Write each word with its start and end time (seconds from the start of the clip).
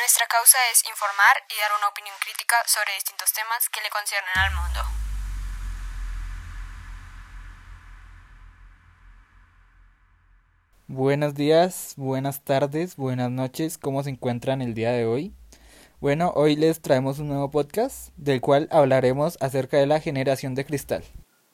Nuestra 0.00 0.26
causa 0.28 0.56
es 0.72 0.82
informar 0.88 1.36
y 1.50 1.60
dar 1.60 1.72
una 1.78 1.88
opinión 1.88 2.14
crítica 2.24 2.56
sobre 2.64 2.94
distintos 2.94 3.34
temas 3.34 3.68
que 3.68 3.82
le 3.82 3.90
conciernen 3.90 4.32
al 4.34 4.54
mundo. 4.54 4.80
Buenos 10.88 11.34
días, 11.34 11.92
buenas 11.98 12.42
tardes, 12.42 12.96
buenas 12.96 13.30
noches, 13.30 13.76
¿cómo 13.76 14.02
se 14.02 14.08
encuentran 14.08 14.62
el 14.62 14.72
día 14.72 14.90
de 14.92 15.04
hoy? 15.04 15.34
Bueno, 16.00 16.32
hoy 16.34 16.56
les 16.56 16.80
traemos 16.80 17.18
un 17.18 17.28
nuevo 17.28 17.50
podcast 17.50 18.08
del 18.16 18.40
cual 18.40 18.68
hablaremos 18.70 19.36
acerca 19.42 19.76
de 19.76 19.86
la 19.86 20.00
generación 20.00 20.54
de 20.54 20.64
cristal. 20.64 21.04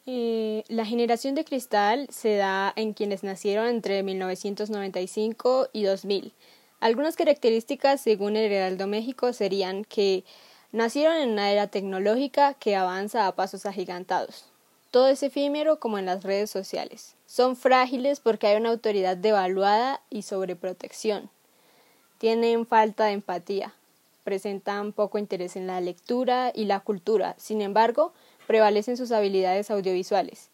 Eh, 0.07 0.63
la 0.69 0.87
generación 0.87 1.35
de 1.35 1.45
cristal 1.45 2.07
se 2.13 2.37
da 2.37 2.73
en 2.77 2.93
quienes 2.93 3.25
nacieron 3.25 3.67
entre 3.67 4.05
1995 4.05 5.71
y 5.73 5.83
2000. 5.83 6.33
Algunas 6.81 7.17
características 7.17 8.01
según 8.01 8.37
el 8.37 8.53
Heraldo 8.53 8.87
México 8.87 9.33
serían 9.33 9.85
que 9.85 10.25
nacieron 10.73 11.17
en 11.17 11.31
una 11.31 11.51
era 11.51 11.69
tecnológica 11.69 12.55
que 12.55 12.77
avanza 12.77 13.27
a 13.27 13.35
pasos 13.35 13.65
agigantados. 13.65 14.45
Todo 14.91 15.09
es 15.09 15.23
efímero 15.23 15.81
como 15.81 15.99
en 15.99 16.07
las 16.07 16.23
redes 16.23 16.51
sociales. 16.51 17.17
Son 17.27 17.57
frágiles 17.57 18.21
porque 18.21 18.47
hay 18.47 18.57
una 18.57 18.71
autoridad 18.71 19.17
devaluada 19.17 20.01
y 20.11 20.23
sobreprotección. 20.23 21.31
Tienen 22.19 22.67
falta 22.67 23.07
de 23.07 23.13
empatía. 23.13 23.75
Presentan 24.25 24.93
poco 24.93 25.19
interés 25.19 25.57
en 25.57 25.67
la 25.67 25.81
lectura 25.81 26.51
y 26.55 26.65
la 26.65 26.81
cultura. 26.81 27.35
Sin 27.39 27.61
embargo, 27.61 28.13
prevalecen 28.47 28.97
sus 28.97 29.13
habilidades 29.13 29.71
audiovisuales. 29.71 30.51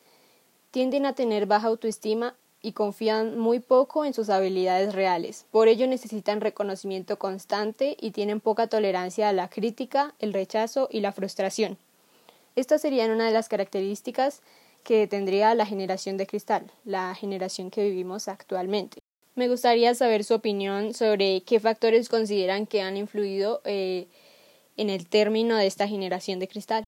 Tienden 0.71 1.07
a 1.07 1.15
tener 1.15 1.47
baja 1.47 1.69
autoestima 1.69 2.35
y 2.63 2.73
confían 2.73 3.37
muy 3.37 3.59
poco 3.59 4.05
en 4.05 4.15
sus 4.15 4.31
habilidades 4.31 4.95
reales. 4.95 5.47
Por 5.51 5.69
ello 5.69 5.87
necesitan 5.89 6.41
reconocimiento 6.41 7.19
constante 7.19 7.97
y 8.01 8.13
tienen 8.13 8.41
poca 8.41 8.69
tolerancia 8.69 9.29
a 9.29 9.33
la 9.33 9.51
crítica, 9.51 10.15
el 10.21 10.33
rechazo 10.33 10.89
y 10.91 11.01
la 11.01 11.13
frustración. 11.13 11.77
Estas 12.55 12.81
serían 12.81 13.11
una 13.11 13.27
de 13.27 13.33
las 13.33 13.49
características 13.49 14.43
que 14.85 15.07
tendría 15.07 15.55
la 15.55 15.67
generación 15.67 16.17
de 16.17 16.27
cristal, 16.27 16.71
la 16.85 17.15
generación 17.15 17.71
que 17.71 17.85
vivimos 17.85 18.29
actualmente. 18.29 18.99
Me 19.35 19.49
gustaría 19.49 19.95
saber 19.95 20.25
su 20.25 20.35
opinión 20.35 20.93
sobre 20.93 21.43
qué 21.43 21.59
factores 21.59 22.09
consideran 22.09 22.67
que 22.67 22.83
han 22.83 22.97
influido 22.97 23.63
eh, 23.65 24.07
en 24.77 24.91
el 24.91 25.09
término 25.09 25.57
de 25.57 25.67
esta 25.67 25.89
generación 25.89 26.39
de 26.39 26.49
cristal. 26.49 26.85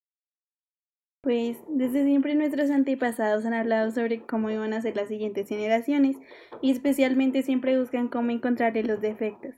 Pues 1.25 1.57
desde 1.67 2.05
siempre 2.05 2.35
nuestros 2.35 2.69
antepasados 2.69 3.47
han 3.47 3.55
hablado 3.55 3.89
sobre 3.89 4.19
cómo 4.21 4.51
iban 4.51 4.73
a 4.73 4.81
ser 4.81 4.95
las 4.95 5.07
siguientes 5.07 5.49
generaciones 5.49 6.17
y 6.61 6.69
especialmente 6.69 7.41
siempre 7.41 7.79
buscan 7.79 8.09
cómo 8.09 8.29
encontrarle 8.29 8.83
los 8.83 9.01
defectos. 9.01 9.55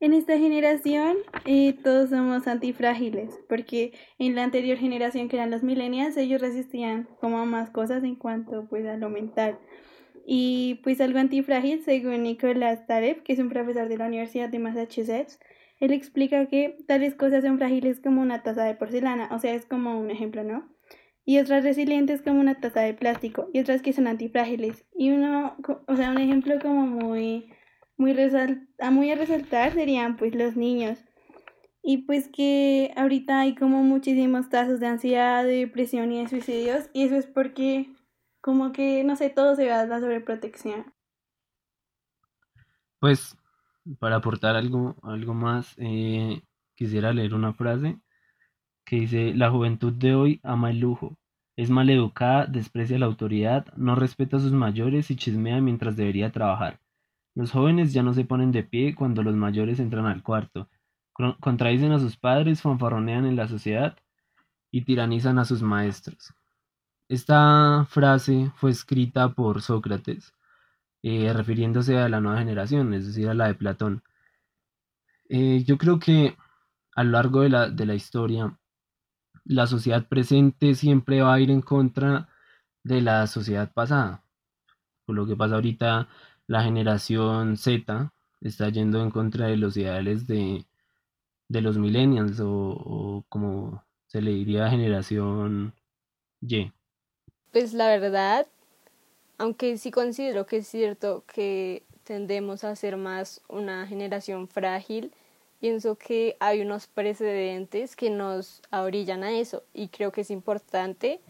En 0.00 0.14
esta 0.14 0.38
generación 0.38 1.18
eh, 1.44 1.74
todos 1.84 2.08
somos 2.08 2.46
antifrágiles 2.46 3.38
porque 3.50 3.92
en 4.18 4.34
la 4.34 4.44
anterior 4.44 4.78
generación 4.78 5.28
que 5.28 5.36
eran 5.36 5.50
los 5.50 5.62
millennials 5.62 6.16
ellos 6.16 6.40
resistían 6.40 7.06
como 7.20 7.44
más 7.44 7.68
cosas 7.68 8.02
en 8.02 8.16
cuanto 8.16 8.64
pues 8.70 8.86
a 8.86 8.96
lo 8.96 9.10
mental. 9.10 9.58
Y 10.24 10.80
pues 10.82 11.02
algo 11.02 11.18
antifrágil 11.18 11.82
según 11.84 12.22
Nicolás 12.22 12.86
Taleb, 12.86 13.22
que 13.24 13.34
es 13.34 13.38
un 13.40 13.50
profesor 13.50 13.90
de 13.90 13.98
la 13.98 14.06
Universidad 14.06 14.48
de 14.48 14.58
Massachusetts, 14.58 15.38
él 15.80 15.92
explica 15.92 16.46
que 16.46 16.78
tales 16.86 17.14
cosas 17.14 17.44
son 17.44 17.58
frágiles 17.58 18.00
como 18.00 18.22
una 18.22 18.42
taza 18.42 18.64
de 18.64 18.74
porcelana, 18.74 19.28
o 19.32 19.38
sea, 19.38 19.52
es 19.52 19.66
como 19.66 20.00
un 20.00 20.10
ejemplo, 20.10 20.44
¿no? 20.44 20.79
Y 21.30 21.38
otras 21.38 21.62
resilientes 21.62 22.22
como 22.22 22.40
una 22.40 22.56
taza 22.56 22.80
de 22.80 22.92
plástico 22.92 23.50
y 23.52 23.60
otras 23.60 23.82
que 23.82 23.92
son 23.92 24.08
antifrágiles. 24.08 24.84
Y 24.92 25.12
uno, 25.12 25.56
o 25.86 25.94
sea, 25.94 26.10
un 26.10 26.18
ejemplo 26.18 26.58
como 26.60 26.88
muy, 26.88 27.54
muy, 27.96 28.16
a 28.80 28.90
muy 28.90 29.12
a 29.12 29.14
resaltar 29.14 29.72
serían 29.72 30.16
pues 30.16 30.34
los 30.34 30.56
niños. 30.56 30.98
Y 31.84 31.98
pues 31.98 32.28
que 32.28 32.92
ahorita 32.96 33.38
hay 33.38 33.54
como 33.54 33.84
muchísimos 33.84 34.48
casos 34.48 34.80
de 34.80 34.88
ansiedad, 34.88 35.44
de 35.44 35.58
depresión 35.58 36.10
y 36.10 36.20
de 36.20 36.28
suicidios 36.28 36.90
y 36.92 37.04
eso 37.04 37.14
es 37.14 37.26
porque 37.26 37.92
como 38.40 38.72
que, 38.72 39.04
no 39.04 39.14
sé, 39.14 39.30
todo 39.30 39.54
se 39.54 39.68
va 39.68 39.82
a 39.82 39.86
la 39.86 40.00
sobreprotección. 40.00 40.92
Pues 42.98 43.36
para 44.00 44.16
aportar 44.16 44.56
algo, 44.56 44.96
algo 45.04 45.34
más, 45.34 45.76
eh, 45.78 46.42
quisiera 46.74 47.12
leer 47.12 47.34
una 47.34 47.52
frase 47.52 48.00
que 48.84 48.96
dice, 48.96 49.32
la 49.32 49.48
juventud 49.48 49.92
de 49.92 50.16
hoy 50.16 50.40
ama 50.42 50.72
el 50.72 50.80
lujo, 50.80 51.16
es 51.62 51.68
maleducada, 51.68 52.46
desprecia 52.46 52.98
la 52.98 53.04
autoridad, 53.04 53.66
no 53.76 53.94
respeta 53.94 54.38
a 54.38 54.40
sus 54.40 54.52
mayores 54.52 55.10
y 55.10 55.16
chismea 55.16 55.60
mientras 55.60 55.94
debería 55.94 56.32
trabajar. 56.32 56.80
Los 57.34 57.50
jóvenes 57.52 57.92
ya 57.92 58.02
no 58.02 58.14
se 58.14 58.24
ponen 58.24 58.50
de 58.50 58.62
pie 58.62 58.94
cuando 58.94 59.22
los 59.22 59.36
mayores 59.36 59.78
entran 59.78 60.06
al 60.06 60.22
cuarto, 60.22 60.70
contradicen 61.38 61.92
a 61.92 61.98
sus 61.98 62.16
padres, 62.16 62.62
fanfarronean 62.62 63.26
en 63.26 63.36
la 63.36 63.46
sociedad 63.46 63.94
y 64.70 64.86
tiranizan 64.86 65.38
a 65.38 65.44
sus 65.44 65.60
maestros. 65.60 66.32
Esta 67.10 67.84
frase 67.90 68.50
fue 68.56 68.70
escrita 68.70 69.34
por 69.34 69.60
Sócrates, 69.60 70.32
eh, 71.02 71.30
refiriéndose 71.30 71.98
a 71.98 72.08
la 72.08 72.22
nueva 72.22 72.38
generación, 72.38 72.94
es 72.94 73.06
decir, 73.06 73.28
a 73.28 73.34
la 73.34 73.48
de 73.48 73.54
Platón. 73.54 74.02
Eh, 75.28 75.62
yo 75.66 75.76
creo 75.76 75.98
que 75.98 76.38
a 76.94 77.04
lo 77.04 77.10
largo 77.10 77.42
de 77.42 77.50
la, 77.50 77.68
de 77.68 77.84
la 77.84 77.94
historia 77.94 78.58
la 79.50 79.66
sociedad 79.66 80.06
presente 80.06 80.76
siempre 80.76 81.22
va 81.22 81.34
a 81.34 81.40
ir 81.40 81.50
en 81.50 81.60
contra 81.60 82.28
de 82.84 83.00
la 83.00 83.26
sociedad 83.26 83.72
pasada. 83.72 84.22
Por 85.04 85.16
lo 85.16 85.26
que 85.26 85.34
pasa 85.34 85.56
ahorita, 85.56 86.08
la 86.46 86.62
generación 86.62 87.56
Z 87.56 88.12
está 88.40 88.68
yendo 88.68 89.02
en 89.02 89.10
contra 89.10 89.48
de 89.48 89.56
los 89.56 89.76
ideales 89.76 90.28
de, 90.28 90.64
los 91.48 91.78
millennials 91.78 92.38
o, 92.40 93.24
como 93.28 93.84
se 94.06 94.22
le 94.22 94.30
diría 94.30 94.70
generación 94.70 95.74
Y. 96.40 96.70
Pues 97.50 97.74
la 97.74 97.88
verdad, 97.88 98.46
aunque 99.36 99.78
sí 99.78 99.90
considero 99.90 100.46
que 100.46 100.58
es 100.58 100.68
cierto 100.68 101.24
que 101.26 101.82
tendemos 102.04 102.62
a 102.62 102.76
ser 102.76 102.96
más 102.96 103.42
una 103.48 103.88
generación 103.88 104.46
frágil, 104.46 105.12
pienso 105.60 105.96
que 105.96 106.36
hay 106.40 106.62
unos 106.62 106.86
precedentes 106.86 107.94
que 107.94 108.10
nos 108.10 108.62
orillan 108.72 109.22
a 109.22 109.32
eso 109.32 109.62
y 109.74 109.88
creo 109.88 110.10
que 110.10 110.22
es 110.22 110.30
importante 110.30 111.20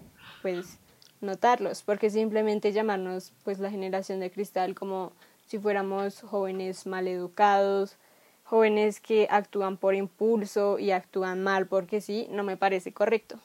pues 0.41 0.79
notarlos 1.21 1.83
porque 1.83 2.09
simplemente 2.09 2.73
llamarnos 2.73 3.33
pues 3.45 3.59
la 3.59 3.71
generación 3.71 4.21
de 4.21 4.31
cristal 4.31 4.75
como 4.75 5.13
si 5.47 5.59
fuéramos 5.59 6.21
jóvenes 6.21 6.87
mal 6.87 7.09
educados, 7.09 7.97
jóvenes 8.45 9.01
que 9.01 9.27
actúan 9.31 9.77
por 9.77 9.95
impulso 9.95 10.79
y 10.79 10.93
actúan 10.93 11.43
mal 11.43 11.67
porque 11.67 12.01
sí, 12.01 12.29
no 12.31 12.45
me 12.45 12.57
parece 12.57 12.93
correcto. 12.93 13.39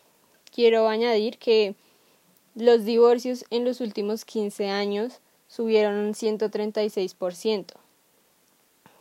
Quiero 0.54 0.88
añadir 0.88 1.40
que 1.40 1.76
los 2.54 2.86
divorcios 2.86 3.44
en 3.50 3.66
los 3.66 3.82
últimos 3.82 4.24
15 4.24 4.70
años 4.70 5.20
subieron 5.48 5.96
un 5.96 6.14
136%. 6.14 7.74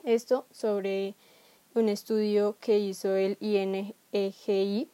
Esto 0.02 0.46
sobre 0.50 1.14
un 1.74 1.88
estudio 1.88 2.56
que 2.60 2.78
hizo 2.78 3.14
el 3.16 3.36
INEGI. 3.40 4.88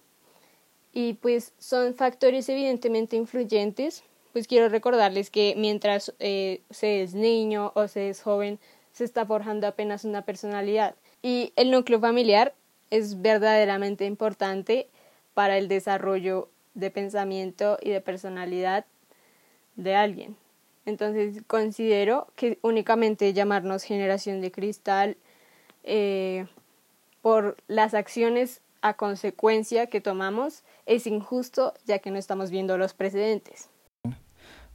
Y 0.93 1.15
pues 1.15 1.53
son 1.59 1.95
factores 1.95 2.49
evidentemente 2.49 3.17
influyentes. 3.17 4.03
Pues 4.33 4.49
quiero 4.49 4.69
recordarles 4.69 5.31
que 5.31 5.55
mientras 5.57 6.15
eh, 6.19 6.63
se 6.71 7.03
es 7.03 7.15
niño 7.15 7.73
o 7.75 7.87
se 7.89 8.09
es 8.09 8.23
joven, 8.23 8.59
se 8.93 9.05
está 9.05 9.25
forjando 9.27 9.67
apenas 9.67 10.05
una 10.05 10.23
personalidad. 10.23 10.95
Y 11.23 11.53
el 11.57 11.71
núcleo 11.71 12.01
familiar 12.01 12.55
es 12.91 13.21
verdaderamente 13.23 14.05
importante 14.05 14.89
para 15.35 15.59
el 15.59 15.69
desarrollo 15.69 16.49
de 16.75 16.91
pensamiento 16.91 17.79
y 17.81 17.91
de 17.91 18.01
personalidad 18.01 18.85
de 19.77 19.95
alguien. 19.95 20.37
Entonces 20.87 21.43
considero 21.47 22.29
que 22.37 22.59
únicamente 22.63 23.33
llamarnos 23.33 23.85
generación 23.85 24.41
de 24.41 24.51
cristal 24.51 25.17
eh, 25.85 26.47
por 27.23 27.57
las 27.69 27.95
acciones 27.95 28.61
a 28.83 28.95
consecuencia 28.95 29.87
que 29.87 30.01
tomamos 30.01 30.63
es 30.87 31.07
injusto 31.07 31.75
ya 31.87 31.99
que 31.99 32.11
no 32.11 32.19
estamos 32.19 32.51
viendo 32.51 32.79
los 32.79 32.95
precedentes. 32.95 33.69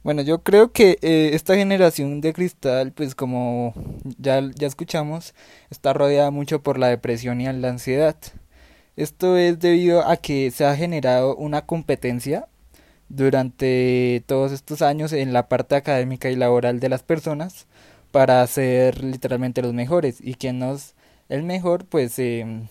Bueno, 0.02 0.22
yo 0.22 0.44
creo 0.44 0.70
que 0.70 0.98
eh, 1.02 1.30
esta 1.32 1.56
generación 1.56 2.20
de 2.20 2.32
cristal, 2.32 2.92
pues 2.92 3.16
como 3.16 3.74
ya, 4.18 4.40
ya 4.54 4.68
escuchamos, 4.68 5.34
está 5.68 5.92
rodeada 5.92 6.30
mucho 6.30 6.62
por 6.62 6.78
la 6.78 6.86
depresión 6.88 7.40
y 7.40 7.52
la 7.52 7.70
ansiedad. 7.70 8.16
Esto 8.94 9.36
es 9.36 9.58
debido 9.58 10.06
a 10.08 10.16
que 10.16 10.50
se 10.52 10.64
ha 10.64 10.76
generado 10.76 11.34
una 11.34 11.66
competencia 11.66 12.46
durante 13.08 14.22
todos 14.26 14.52
estos 14.52 14.80
años 14.80 15.12
en 15.12 15.32
la 15.32 15.48
parte 15.48 15.74
académica 15.74 16.30
y 16.30 16.36
laboral 16.36 16.80
de 16.80 16.88
las 16.88 17.02
personas 17.02 17.66
para 18.12 18.46
ser 18.46 19.02
literalmente 19.04 19.62
los 19.62 19.74
mejores 19.74 20.18
y 20.20 20.34
quien 20.34 20.58
nos 20.58 20.94
el 21.28 21.42
mejor, 21.44 21.86
pues, 21.86 22.18
eh, 22.18 22.68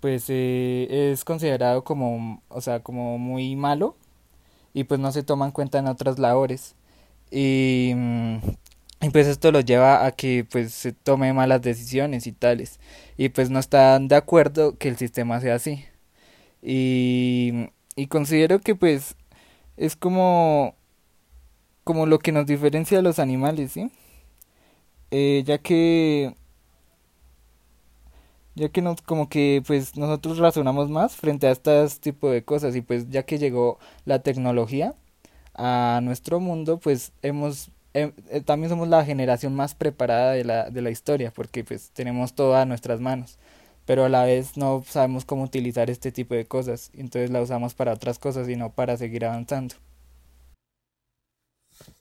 pues 0.00 0.24
eh, 0.28 1.10
es 1.12 1.24
considerado 1.24 1.84
como, 1.84 2.42
o 2.48 2.60
sea, 2.60 2.80
como 2.80 3.18
muy 3.18 3.56
malo 3.56 3.96
y 4.74 4.84
pues 4.84 5.00
no 5.00 5.12
se 5.12 5.22
toma 5.24 5.46
en 5.46 5.52
cuenta 5.52 5.78
en 5.78 5.88
otras 5.88 6.18
labores. 6.18 6.76
Y 7.30 7.92
mm, 7.96 8.38
y 9.02 9.10
pues 9.10 9.26
esto 9.28 9.52
lo 9.52 9.60
lleva 9.60 10.06
a 10.06 10.12
que 10.12 10.46
pues 10.50 10.72
se 10.74 10.92
tome 10.92 11.32
malas 11.32 11.62
decisiones 11.62 12.26
y 12.26 12.32
tales. 12.32 12.80
Y 13.16 13.30
pues 13.30 13.50
no 13.50 13.58
están 13.60 14.08
de 14.08 14.16
acuerdo 14.16 14.78
que 14.78 14.88
el 14.88 14.96
sistema 14.96 15.40
sea 15.40 15.56
así. 15.56 15.84
Y, 16.62 17.70
y 17.96 18.08
considero 18.08 18.60
que 18.60 18.74
pues 18.76 19.16
es 19.76 19.96
como 19.96 20.76
como 21.84 22.06
lo 22.06 22.18
que 22.18 22.32
nos 22.32 22.46
diferencia 22.46 22.98
de 22.98 23.02
los 23.02 23.18
animales 23.18 23.72
sí 23.72 23.90
eh, 25.10 25.42
ya 25.46 25.58
que 25.58 26.34
ya 28.54 28.68
que 28.70 28.82
nos 28.82 29.02
como 29.02 29.28
que 29.28 29.62
pues 29.66 29.96
nosotros 29.96 30.38
razonamos 30.38 30.90
más 30.90 31.16
frente 31.16 31.46
a 31.46 31.52
este 31.52 31.88
tipo 32.00 32.30
de 32.30 32.44
cosas. 32.44 32.76
Y 32.76 32.82
pues 32.82 33.08
ya 33.10 33.24
que 33.24 33.38
llegó 33.38 33.78
la 34.04 34.20
tecnología 34.20 34.94
a 35.54 36.00
nuestro 36.02 36.40
mundo 36.40 36.78
pues 36.80 37.12
hemos 37.22 37.70
em, 37.94 38.12
eh, 38.30 38.40
también 38.42 38.70
somos 38.70 38.88
la 38.88 39.04
generación 39.04 39.54
más 39.54 39.74
preparada 39.74 40.32
de 40.32 40.44
la, 40.44 40.70
de 40.70 40.82
la 40.82 40.90
historia 40.90 41.32
porque 41.32 41.64
pues 41.64 41.90
tenemos 41.92 42.34
todo 42.34 42.56
a 42.56 42.66
nuestras 42.66 43.00
manos. 43.00 43.38
Pero 43.86 44.04
a 44.04 44.08
la 44.08 44.24
vez 44.24 44.56
no 44.56 44.84
sabemos 44.86 45.24
cómo 45.24 45.44
utilizar 45.44 45.90
este 45.90 46.12
tipo 46.12 46.34
de 46.34 46.46
cosas. 46.46 46.90
Entonces 46.94 47.30
la 47.30 47.42
usamos 47.42 47.74
para 47.74 47.92
otras 47.94 48.18
cosas 48.18 48.48
y 48.48 48.56
no 48.56 48.70
para 48.72 48.96
seguir 48.96 49.24
avanzando. 49.24 49.74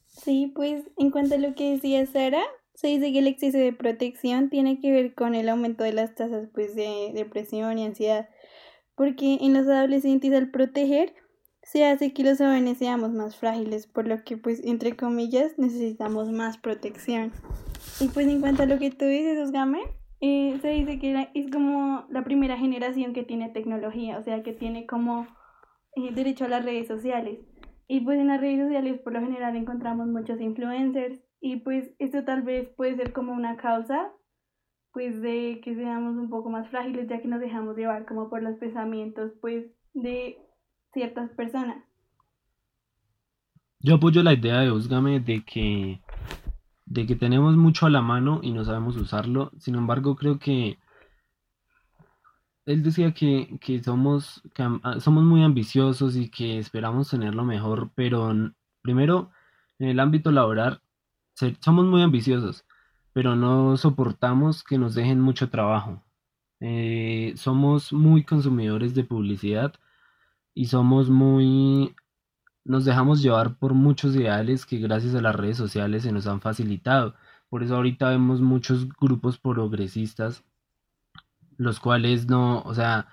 Sí, 0.07 0.51
pues 0.55 0.83
en 0.97 1.09
cuanto 1.09 1.35
a 1.35 1.37
lo 1.39 1.55
que 1.55 1.71
decía 1.71 2.05
Sara, 2.05 2.43
se 2.81 2.87
dice 2.87 3.13
que 3.13 3.19
el 3.19 3.27
exceso 3.27 3.59
de 3.59 3.73
protección 3.73 4.49
tiene 4.49 4.79
que 4.79 4.91
ver 4.91 5.13
con 5.13 5.35
el 5.35 5.49
aumento 5.49 5.83
de 5.83 5.93
las 5.93 6.15
tasas 6.15 6.49
pues, 6.51 6.75
de 6.75 7.11
depresión 7.13 7.77
y 7.77 7.85
ansiedad, 7.85 8.27
porque 8.95 9.37
en 9.39 9.53
los 9.53 9.67
adolescentes 9.67 10.33
al 10.33 10.49
proteger 10.49 11.13
se 11.61 11.85
hace 11.85 12.11
que 12.11 12.23
los 12.23 12.39
jóvenes 12.39 12.79
seamos 12.79 13.11
más 13.11 13.35
frágiles, 13.35 13.85
por 13.85 14.07
lo 14.07 14.23
que 14.23 14.35
pues 14.35 14.65
entre 14.65 14.95
comillas 14.95 15.59
necesitamos 15.59 16.31
más 16.31 16.57
protección. 16.57 17.31
Y 17.99 18.07
pues 18.07 18.27
en 18.27 18.41
cuanto 18.41 18.63
a 18.63 18.65
lo 18.65 18.79
que 18.79 18.89
tú 18.89 19.05
dices, 19.05 19.37
Osgame, 19.37 19.81
eh, 20.19 20.57
se 20.63 20.69
dice 20.69 20.97
que 20.97 21.29
es 21.35 21.51
como 21.51 22.07
la 22.09 22.23
primera 22.23 22.57
generación 22.57 23.13
que 23.13 23.21
tiene 23.21 23.49
tecnología, 23.49 24.17
o 24.17 24.23
sea 24.23 24.41
que 24.41 24.53
tiene 24.53 24.87
como 24.87 25.27
eh, 25.95 26.11
derecho 26.15 26.45
a 26.45 26.49
las 26.49 26.65
redes 26.65 26.87
sociales. 26.87 27.37
Y 27.87 27.99
pues 27.99 28.19
en 28.19 28.29
las 28.29 28.41
redes 28.41 28.59
sociales 28.59 28.99
por 29.01 29.13
lo 29.13 29.19
general 29.19 29.55
encontramos 29.55 30.07
muchos 30.07 30.41
influencers 30.41 31.19
y 31.41 31.57
pues 31.57 31.91
esto 31.97 32.23
tal 32.23 32.43
vez 32.43 32.69
puede 32.77 32.95
ser 32.95 33.11
como 33.11 33.33
una 33.33 33.57
causa 33.57 34.11
pues 34.93 35.21
de 35.21 35.61
que 35.63 35.75
seamos 35.75 36.15
un 36.15 36.29
poco 36.29 36.49
más 36.49 36.69
frágiles 36.69 37.09
ya 37.09 37.21
que 37.21 37.27
nos 37.27 37.39
dejamos 37.39 37.75
llevar 37.75 38.05
como 38.05 38.29
por 38.29 38.43
los 38.43 38.57
pensamientos 38.57 39.31
pues 39.41 39.65
de 39.93 40.37
ciertas 40.93 41.31
personas. 41.31 41.83
Yo 43.79 43.95
apoyo 43.95 44.21
la 44.21 44.33
idea 44.33 44.59
de 44.59 44.69
Osgame 44.69 45.19
de 45.19 45.43
que 45.43 46.01
de 46.85 47.05
que 47.07 47.15
tenemos 47.15 47.55
mucho 47.55 47.85
a 47.85 47.89
la 47.89 48.01
mano 48.01 48.41
y 48.43 48.51
no 48.51 48.65
sabemos 48.65 48.97
usarlo. 48.97 49.51
Sin 49.57 49.75
embargo, 49.75 50.15
creo 50.17 50.39
que 50.39 50.77
él 52.65 52.83
decía 52.83 53.13
que, 53.13 53.57
que 53.61 53.81
somos, 53.81 54.43
que 54.53 54.63
somos 54.99 55.23
muy 55.23 55.41
ambiciosos 55.41 56.17
y 56.17 56.29
que 56.29 56.57
esperamos 56.57 57.09
tener 57.09 57.33
lo 57.33 57.45
mejor, 57.45 57.91
pero 57.95 58.33
primero 58.81 59.31
en 59.79 59.87
el 59.87 59.99
ámbito 60.01 60.31
laboral 60.31 60.80
somos 61.59 61.85
muy 61.85 62.01
ambiciosos, 62.01 62.65
pero 63.13 63.35
no 63.35 63.77
soportamos 63.77 64.63
que 64.63 64.77
nos 64.77 64.95
dejen 64.95 65.19
mucho 65.21 65.49
trabajo. 65.49 66.03
Eh, 66.59 67.33
somos 67.37 67.91
muy 67.93 68.23
consumidores 68.23 68.93
de 68.95 69.03
publicidad 69.03 69.73
y 70.53 70.67
somos 70.67 71.09
muy... 71.09 71.95
nos 72.63 72.85
dejamos 72.85 73.21
llevar 73.21 73.57
por 73.57 73.73
muchos 73.73 74.15
ideales 74.15 74.65
que 74.65 74.77
gracias 74.77 75.15
a 75.15 75.21
las 75.21 75.35
redes 75.35 75.57
sociales 75.57 76.03
se 76.03 76.11
nos 76.11 76.27
han 76.27 76.41
facilitado. 76.41 77.15
Por 77.49 77.63
eso 77.63 77.75
ahorita 77.75 78.09
vemos 78.09 78.41
muchos 78.41 78.87
grupos 78.89 79.37
progresistas, 79.39 80.43
los 81.57 81.79
cuales 81.79 82.27
no, 82.27 82.61
o 82.63 82.73
sea, 82.73 83.07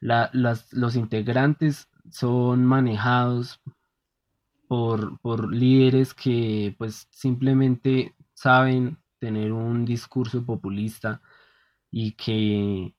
los 0.00 0.96
integrantes 0.96 1.88
son 2.10 2.64
manejados 2.66 3.60
por, 4.68 5.18
por 5.20 5.52
líderes 5.52 6.14
que 6.14 6.74
pues 6.78 7.08
simplemente 7.10 8.14
saben 8.34 8.98
tener 9.18 9.52
un 9.52 9.84
discurso 9.84 10.44
populista 10.44 11.22
y 11.90 12.12
que, 12.12 12.94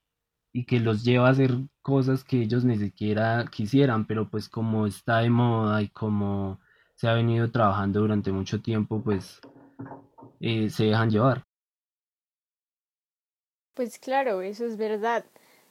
y 0.53 0.65
que 0.65 0.79
los 0.79 1.03
lleva 1.03 1.27
a 1.27 1.31
hacer 1.31 1.51
cosas 1.81 2.23
que 2.23 2.41
ellos 2.41 2.65
ni 2.65 2.77
siquiera 2.77 3.45
quisieran, 3.51 4.05
pero 4.07 4.29
pues 4.29 4.49
como 4.49 4.87
está 4.87 5.19
de 5.19 5.29
moda 5.29 5.81
y 5.81 5.89
como 5.89 6.59
se 6.95 7.07
ha 7.07 7.13
venido 7.13 7.51
trabajando 7.51 8.01
durante 8.01 8.31
mucho 8.31 8.61
tiempo, 8.61 9.01
pues 9.03 9.39
eh, 10.39 10.69
se 10.69 10.85
dejan 10.85 11.09
llevar. 11.09 11.43
Pues 13.73 13.99
claro, 13.99 14.41
eso 14.41 14.65
es 14.65 14.77
verdad. 14.77 15.25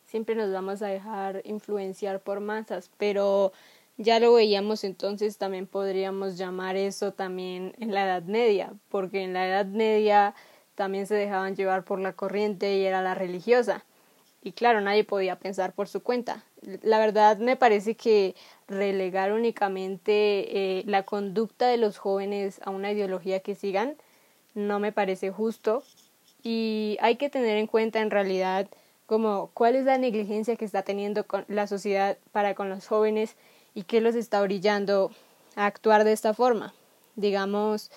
Siempre 0.05 0.35
nos 0.37 0.53
vamos 0.53 0.83
a 0.83 0.87
dejar 0.87 1.43
influenciar 1.45 2.23
por 2.23 2.41
masas, 2.41 2.91
pero 2.97 3.53
ya 3.97 4.21
lo 4.21 4.35
veíamos 4.35 4.85
entonces, 4.85 5.39
también 5.39 5.67
podríamos 5.67 6.37
llamar 6.37 6.77
eso 6.77 7.13
también 7.13 7.75
en 7.79 7.95
la 7.95 8.05
Edad 8.05 8.23
Media, 8.23 8.73
porque 8.89 9.23
en 9.23 9.33
la 9.33 9.47
Edad 9.49 9.67
Media 9.67 10.35
también 10.75 11.07
se 11.07 11.15
dejaban 11.15 11.57
llevar 11.57 11.85
por 11.85 11.99
la 11.99 12.13
corriente 12.13 12.77
y 12.77 12.85
era 12.85 13.03
la 13.03 13.15
religiosa. 13.15 13.85
Y 14.43 14.53
claro, 14.53 14.81
nadie 14.81 15.03
podía 15.03 15.41
pensar 15.41 15.73
por 15.73 15.89
su 15.89 16.03
cuenta. 16.03 16.45
La 16.83 16.99
verdad 16.99 17.39
me 17.39 17.57
parece 17.57 17.97
que 17.97 18.37
relegar 18.69 19.33
únicamente 19.33 20.79
eh, 20.79 20.83
la 20.87 21.03
conducta 21.03 21.67
de 21.67 21.79
los 21.79 21.99
jóvenes 21.99 22.61
a 22.65 22.71
una 22.71 22.93
ideología 22.93 23.41
que 23.41 23.55
sigan 23.55 23.97
no 24.55 24.79
me 24.79 24.93
parece 24.93 25.31
justo 25.31 25.83
y 26.43 26.97
hay 27.01 27.17
que 27.17 27.29
tener 27.29 27.57
en 27.57 27.67
cuenta 27.67 28.01
en 28.01 28.11
realidad 28.11 28.69
como 29.07 29.51
cuál 29.53 29.77
es 29.77 29.85
la 29.85 29.99
negligencia 29.99 30.57
que 30.57 30.65
está 30.65 30.83
teniendo 30.83 31.27
con 31.27 31.45
la 31.49 31.67
sociedad 31.67 32.17
para 32.33 32.55
con 32.55 32.69
los 32.69 32.87
jóvenes 32.87 33.37
y 33.77 33.83
qué 33.83 34.01
los 34.01 34.15
está 34.15 34.41
orillando 34.41 35.13
a 35.55 35.67
actuar 35.67 36.05
de 36.05 36.13
esta 36.13 36.33
forma. 36.33 36.73
Digamos, 37.15 37.91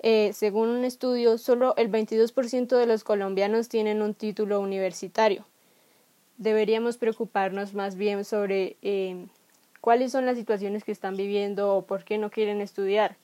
eh, 0.00 0.32
según 0.34 0.68
un 0.68 0.84
estudio, 0.84 1.38
solo 1.38 1.74
el 1.78 1.90
22% 1.90 2.76
de 2.76 2.86
los 2.86 3.02
colombianos 3.02 3.70
tienen 3.70 4.02
un 4.02 4.12
título 4.12 4.60
universitario. 4.60 5.46
Deberíamos 6.36 6.98
preocuparnos 6.98 7.72
más 7.72 7.96
bien 7.96 8.26
sobre 8.26 8.76
eh, 8.82 9.26
cuáles 9.80 10.12
son 10.12 10.26
las 10.26 10.36
situaciones 10.36 10.84
que 10.84 10.92
están 10.92 11.16
viviendo 11.16 11.74
o 11.74 11.86
por 11.86 12.04
qué 12.04 12.18
no 12.18 12.30
quieren 12.30 12.60
estudiar. 12.60 13.16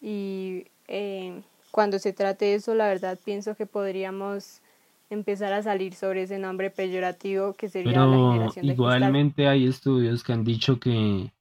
Y 0.00 0.68
eh, 0.88 1.42
cuando 1.70 1.98
se 1.98 2.14
trate 2.14 2.46
de 2.46 2.54
eso, 2.54 2.74
la 2.74 2.88
verdad 2.88 3.18
pienso 3.22 3.54
que 3.56 3.66
podríamos 3.66 4.62
empezar 5.10 5.52
a 5.52 5.62
salir 5.62 5.94
sobre 5.94 6.22
ese 6.22 6.38
nombre 6.38 6.70
peyorativo 6.70 7.54
que 7.54 7.68
sería 7.68 8.06
la 8.06 8.32
generación 8.32 8.66
de 8.66 8.72
igualmente 8.72 9.48
hay 9.48 9.66
estudios 9.66 10.22
que 10.22 10.32
han 10.32 10.44
dicho 10.44 10.78
que, 10.78 11.32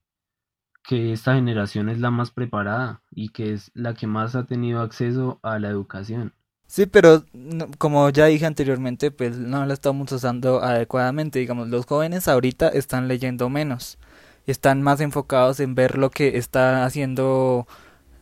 que 0.83 1.13
esta 1.13 1.35
generación 1.35 1.87
es 1.87 1.99
la 1.99 2.09
más 2.09 2.31
preparada 2.31 3.01
y 3.11 3.29
que 3.29 3.53
es 3.53 3.71
la 3.75 3.93
que 3.93 4.07
más 4.07 4.35
ha 4.35 4.45
tenido 4.45 4.81
acceso 4.81 5.39
a 5.43 5.59
la 5.59 5.69
educación. 5.69 6.33
Sí, 6.65 6.85
pero 6.85 7.23
como 7.79 8.09
ya 8.11 8.25
dije 8.25 8.45
anteriormente, 8.45 9.09
pues 9.09 9.37
no 9.37 9.65
la 9.65 9.73
estamos 9.73 10.11
usando 10.11 10.61
adecuadamente. 10.61 11.39
Digamos, 11.39 11.67
los 11.69 11.87
jóvenes 11.87 12.27
ahorita 12.27 12.69
están 12.69 13.07
leyendo 13.07 13.49
menos. 13.49 13.97
Están 14.45 14.83
más 14.83 15.01
enfocados 15.01 15.59
en 15.59 15.73
ver 15.73 15.97
lo 15.97 16.11
que 16.11 16.37
está 16.37 16.85
haciendo, 16.85 17.67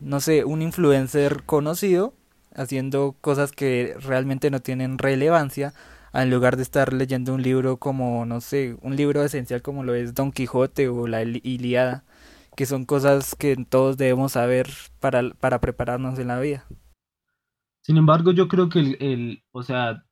no 0.00 0.20
sé, 0.20 0.44
un 0.46 0.62
influencer 0.62 1.42
conocido 1.44 2.14
haciendo 2.58 3.16
cosas 3.20 3.52
que 3.52 3.96
realmente 4.00 4.50
no 4.50 4.60
tienen 4.60 4.98
relevancia 4.98 5.72
en 6.12 6.30
lugar 6.30 6.56
de 6.56 6.62
estar 6.62 6.92
leyendo 6.92 7.34
un 7.34 7.42
libro 7.42 7.76
como, 7.76 8.26
no 8.26 8.40
sé, 8.40 8.76
un 8.82 8.96
libro 8.96 9.22
esencial 9.22 9.62
como 9.62 9.84
lo 9.84 9.94
es 9.94 10.14
Don 10.14 10.32
Quijote 10.32 10.88
o 10.88 11.06
la 11.06 11.22
Iliada, 11.22 12.04
que 12.56 12.66
son 12.66 12.84
cosas 12.84 13.34
que 13.34 13.56
todos 13.68 13.96
debemos 13.96 14.32
saber 14.32 14.68
para, 15.00 15.30
para 15.34 15.60
prepararnos 15.60 16.18
en 16.18 16.28
la 16.28 16.40
vida. 16.40 16.66
Sin 17.82 17.96
embargo, 17.96 18.32
yo 18.32 18.48
creo 18.48 18.68
que 18.68 18.80
el, 18.80 18.96
el 19.00 19.44
o 19.52 19.62
sea, 19.62 20.04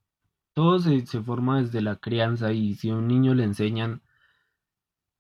todo 0.55 0.79
se, 0.79 1.07
se, 1.07 1.21
forma 1.21 1.61
desde 1.61 1.83
la 1.83 1.97
crianza 1.97 2.53
y 2.53 2.75
si 2.75 2.91
a 2.91 2.95
un 2.95 3.09
niño 3.09 3.35
le 3.35 3.45
enseñan 3.45 4.03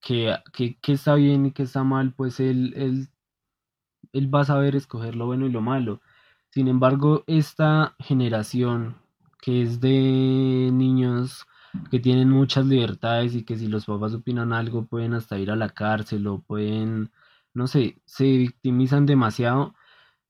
que, 0.00 0.34
que, 0.52 0.78
que 0.78 0.92
está 0.92 1.14
bien 1.16 1.46
y 1.46 1.52
que 1.52 1.64
está 1.64 1.84
mal, 1.84 2.14
pues 2.14 2.40
él, 2.40 2.72
él, 2.76 3.08
él 4.12 4.34
va 4.34 4.42
a 4.42 4.44
saber 4.44 4.76
escoger 4.76 5.16
lo 5.16 5.26
bueno 5.26 5.46
y 5.46 5.50
lo 5.50 5.60
malo. 5.60 6.00
Sin 6.56 6.68
embargo, 6.68 7.22
esta 7.26 7.94
generación 7.98 8.96
que 9.42 9.60
es 9.60 9.78
de 9.78 10.70
niños 10.72 11.44
que 11.90 12.00
tienen 12.00 12.30
muchas 12.30 12.64
libertades 12.64 13.34
y 13.34 13.44
que 13.44 13.58
si 13.58 13.66
los 13.66 13.84
papás 13.84 14.14
opinan 14.14 14.54
algo 14.54 14.86
pueden 14.86 15.12
hasta 15.12 15.38
ir 15.38 15.50
a 15.50 15.56
la 15.56 15.68
cárcel 15.68 16.26
o 16.26 16.40
pueden, 16.40 17.10
no 17.52 17.66
sé, 17.66 18.00
se 18.06 18.24
victimizan 18.24 19.04
demasiado 19.04 19.74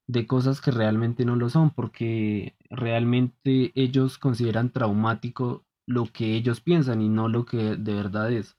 de 0.08 0.26
cosas 0.26 0.60
que 0.60 0.72
realmente 0.72 1.24
no 1.24 1.36
lo 1.36 1.48
son 1.48 1.70
porque 1.70 2.56
realmente 2.70 3.70
ellos 3.76 4.18
consideran 4.18 4.72
traumático 4.72 5.64
lo 5.86 6.06
que 6.06 6.34
ellos 6.34 6.60
piensan 6.60 7.02
y 7.02 7.08
no 7.08 7.28
lo 7.28 7.46
que 7.46 7.76
de 7.76 7.94
verdad 7.94 8.32
es. 8.32 8.56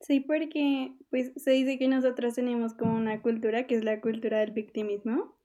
Sí, 0.00 0.20
porque 0.20 0.94
pues 1.10 1.32
se 1.34 1.50
dice 1.50 1.76
que 1.76 1.88
nosotros 1.88 2.34
tenemos 2.34 2.72
como 2.72 2.94
una 2.94 3.20
cultura 3.20 3.66
que 3.66 3.74
es 3.74 3.82
la 3.82 4.00
cultura 4.00 4.38
del 4.38 4.52
victimismo 4.52 5.35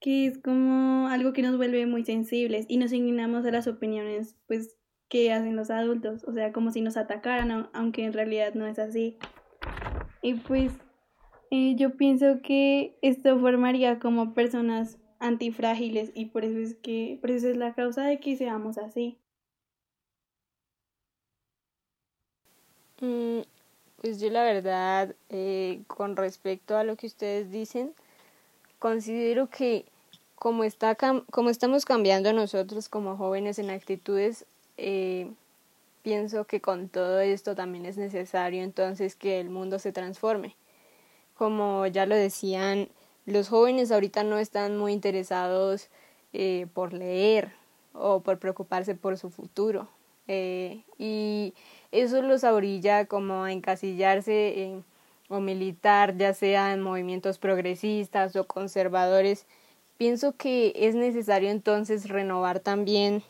que 0.00 0.26
es 0.26 0.38
como 0.38 1.08
algo 1.08 1.32
que 1.32 1.42
nos 1.42 1.56
vuelve 1.56 1.86
muy 1.86 2.04
sensibles 2.04 2.66
y 2.68 2.76
nos 2.76 2.92
inclinamos 2.92 3.44
a 3.44 3.50
las 3.50 3.66
opiniones 3.66 4.36
pues 4.46 4.76
que 5.08 5.32
hacen 5.32 5.56
los 5.56 5.70
adultos, 5.70 6.24
o 6.24 6.32
sea, 6.32 6.52
como 6.52 6.70
si 6.70 6.82
nos 6.82 6.96
atacaran, 6.96 7.68
aunque 7.72 8.04
en 8.04 8.12
realidad 8.12 8.54
no 8.54 8.66
es 8.66 8.78
así. 8.78 9.16
Y 10.22 10.34
pues 10.34 10.72
eh, 11.50 11.74
yo 11.76 11.96
pienso 11.96 12.42
que 12.42 12.98
esto 13.00 13.38
formaría 13.40 13.98
como 13.98 14.34
personas 14.34 14.98
antifrágiles 15.18 16.12
y 16.14 16.26
por 16.26 16.44
eso 16.44 16.58
es 16.58 16.74
que 16.76 17.18
por 17.20 17.30
eso 17.30 17.48
es 17.48 17.56
la 17.56 17.74
causa 17.74 18.04
de 18.04 18.20
que 18.20 18.36
seamos 18.36 18.78
así. 18.78 19.18
Mm, 23.00 23.40
pues 23.96 24.20
yo 24.20 24.30
la 24.30 24.42
verdad, 24.42 25.14
eh, 25.30 25.82
con 25.86 26.16
respecto 26.16 26.76
a 26.76 26.84
lo 26.84 26.96
que 26.96 27.06
ustedes 27.06 27.50
dicen, 27.50 27.94
considero 28.78 29.48
que 29.48 29.84
como, 30.34 30.64
está 30.64 30.96
como 31.30 31.50
estamos 31.50 31.84
cambiando 31.84 32.32
nosotros 32.32 32.88
como 32.88 33.16
jóvenes 33.16 33.58
en 33.58 33.70
actitudes, 33.70 34.46
eh, 34.76 35.30
pienso 36.02 36.44
que 36.44 36.60
con 36.60 36.88
todo 36.88 37.20
esto 37.20 37.54
también 37.54 37.86
es 37.86 37.96
necesario 37.96 38.62
entonces 38.62 39.16
que 39.16 39.40
el 39.40 39.50
mundo 39.50 39.78
se 39.78 39.92
transforme. 39.92 40.54
Como 41.36 41.86
ya 41.86 42.06
lo 42.06 42.14
decían, 42.14 42.88
los 43.26 43.48
jóvenes 43.48 43.92
ahorita 43.92 44.24
no 44.24 44.38
están 44.38 44.78
muy 44.78 44.92
interesados 44.92 45.88
eh, 46.32 46.66
por 46.72 46.92
leer 46.92 47.52
o 47.92 48.20
por 48.20 48.38
preocuparse 48.38 48.94
por 48.94 49.18
su 49.18 49.30
futuro. 49.30 49.88
Eh, 50.28 50.82
y 50.98 51.54
eso 51.90 52.22
los 52.22 52.44
orilla 52.44 53.06
como 53.06 53.44
a 53.44 53.52
encasillarse 53.52 54.62
en, 54.62 54.84
o 55.28 55.40
militar, 55.40 56.16
ya 56.16 56.34
sea 56.34 56.72
en 56.72 56.82
movimientos 56.82 57.38
progresistas 57.38 58.34
o 58.36 58.46
conservadores. 58.46 59.46
Pienso 59.96 60.36
que 60.36 60.72
es 60.74 60.94
necesario 60.94 61.50
entonces 61.50 62.08
renovar 62.08 62.60
también 62.60 63.22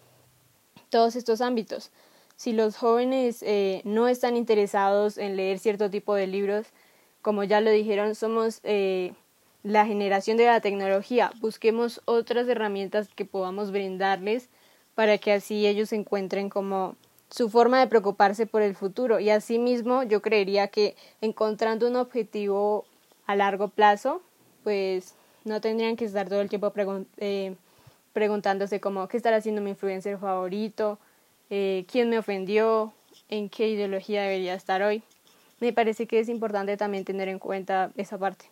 todos 0.90 1.16
estos 1.16 1.40
ámbitos. 1.40 1.90
Si 2.36 2.52
los 2.52 2.76
jóvenes 2.76 3.42
eh, 3.42 3.82
no 3.84 4.06
están 4.06 4.36
interesados 4.36 5.18
en 5.18 5.36
leer 5.36 5.58
cierto 5.58 5.90
tipo 5.90 6.14
de 6.14 6.26
libros, 6.26 6.68
como 7.20 7.42
ya 7.42 7.60
lo 7.60 7.70
dijeron, 7.70 8.14
somos 8.14 8.60
eh, 8.62 9.12
la 9.62 9.86
generación 9.86 10.36
de 10.36 10.46
la 10.46 10.60
tecnología. 10.60 11.32
Busquemos 11.40 12.00
otras 12.04 12.46
herramientas 12.48 13.08
que 13.14 13.24
podamos 13.24 13.72
brindarles 13.72 14.48
para 14.94 15.18
que 15.18 15.32
así 15.32 15.66
ellos 15.66 15.92
encuentren 15.92 16.48
como 16.48 16.96
su 17.30 17.50
forma 17.50 17.80
de 17.80 17.86
preocuparse 17.86 18.46
por 18.46 18.62
el 18.62 18.74
futuro. 18.74 19.20
Y 19.20 19.30
asimismo, 19.30 20.02
yo 20.02 20.22
creería 20.22 20.68
que 20.68 20.96
encontrando 21.20 21.88
un 21.88 21.96
objetivo 21.96 22.84
a 23.26 23.36
largo 23.36 23.68
plazo, 23.68 24.22
pues 24.64 25.14
no 25.44 25.60
tendrían 25.60 25.96
que 25.96 26.04
estar 26.04 26.28
todo 26.28 26.40
el 26.40 26.48
tiempo 26.48 26.72
eh, 27.18 27.54
preguntándose 28.12 28.80
como 28.80 29.08
qué 29.08 29.16
estará 29.16 29.36
haciendo 29.36 29.60
mi 29.60 29.70
influencer 29.70 30.18
favorito, 30.18 30.98
eh, 31.50 31.84
quién 31.90 32.10
me 32.10 32.18
ofendió, 32.18 32.92
en 33.28 33.48
qué 33.48 33.68
ideología 33.68 34.22
debería 34.22 34.54
estar 34.54 34.82
hoy. 34.82 35.02
Me 35.60 35.72
parece 35.72 36.06
que 36.06 36.20
es 36.20 36.28
importante 36.28 36.76
también 36.76 37.04
tener 37.04 37.28
en 37.28 37.38
cuenta 37.38 37.90
esa 37.96 38.18
parte. 38.18 38.46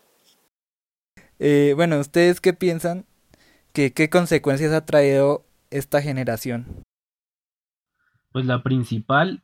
Eh, 1.39 1.73
bueno, 1.77 1.99
¿ustedes 2.01 2.41
qué 2.41 2.53
piensan? 2.53 3.05
¿Qué 3.73 4.09
consecuencias 4.09 4.73
ha 4.73 4.87
traído 4.87 5.45
esta 5.71 6.01
generación? 6.01 6.86
Pues 8.37 8.45
la 8.45 8.63
principal, 8.63 9.43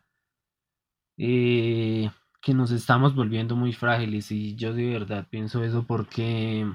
eh, 1.16 2.10
que 2.42 2.52
nos 2.52 2.70
estamos 2.72 3.14
volviendo 3.14 3.56
muy 3.56 3.72
frágiles 3.72 4.30
y 4.30 4.54
yo 4.54 4.74
de 4.74 4.86
verdad 4.90 5.26
pienso 5.30 5.64
eso 5.64 5.86
porque 5.86 6.70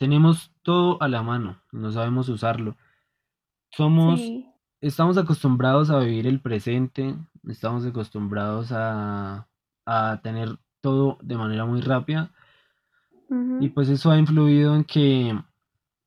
tenemos 0.00 0.50
todo 0.62 1.00
a 1.00 1.06
la 1.06 1.22
mano, 1.22 1.62
no 1.70 1.92
sabemos 1.92 2.28
usarlo. 2.28 2.76
Somos, 3.70 4.20
estamos 4.80 5.16
acostumbrados 5.16 5.90
a 5.90 6.00
vivir 6.00 6.26
el 6.26 6.40
presente, 6.40 7.14
estamos 7.46 7.86
acostumbrados 7.86 8.72
a, 8.72 9.46
tener 10.24 10.58
todo 10.80 11.18
de 11.22 11.36
manera 11.36 11.64
muy 11.64 11.82
rápida. 11.82 12.32
Y 13.60 13.68
pues 13.68 13.88
eso 13.88 14.10
ha 14.10 14.18
influido 14.18 14.74
en 14.74 14.82
que, 14.82 15.40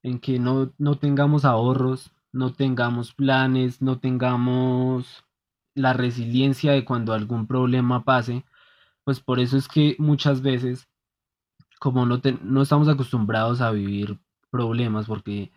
en 0.04 0.20
que 0.20 0.40
no, 0.40 0.74
no 0.78 0.98
tengamos 0.98 1.46
ahorros, 1.46 2.12
no 2.36 2.54
tengamos 2.54 3.14
planes, 3.14 3.82
no 3.82 4.00
tengamos 4.00 5.26
la 5.76 5.94
resiliencia 5.94 6.74
de 6.74 6.86
cuando 6.86 7.14
algún 7.14 7.48
problema 7.48 8.04
pase, 8.04 8.46
pues 9.04 9.20
por 9.22 9.40
eso 9.40 9.58
es 9.58 9.68
que 9.68 9.96
muchas 10.00 10.42
veces, 10.42 10.90
como 11.80 12.06
no, 12.06 12.22
no 12.44 12.62
estamos 12.62 12.90
acostumbrados 12.90 13.62
a 13.62 13.72
vivir 13.72 14.20
problemas, 14.52 15.08
porque 15.08 15.52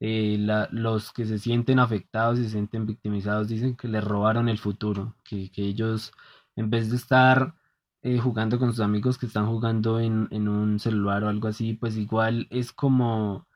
eh, 0.00 0.38
los 0.72 1.12
que 1.12 1.26
se 1.26 1.38
sienten 1.38 1.78
afectados 1.78 2.38
y 2.38 2.44
se 2.44 2.50
sienten 2.50 2.86
victimizados 2.86 3.48
dicen 3.48 3.76
que 3.76 3.88
les 3.88 4.04
robaron 4.04 4.48
el 4.48 4.58
futuro, 4.58 5.16
que, 5.24 5.50
ellos 5.56 6.12
en 6.56 6.70
vez 6.70 6.90
de 6.90 6.96
estar 6.96 7.54
eh, 8.02 8.18
jugando 8.18 8.58
con 8.58 8.70
sus 8.70 8.80
amigos 8.80 9.18
que 9.18 9.26
están 9.26 9.46
jugando 9.46 10.00
en, 10.00 10.28
en 10.30 10.48
un 10.48 10.80
celular 10.80 11.24
o 11.24 11.28
algo 11.28 11.48
así, 11.48 11.74
pues 11.74 11.96
igual 11.96 12.48
es 12.50 12.72
como 12.72 13.46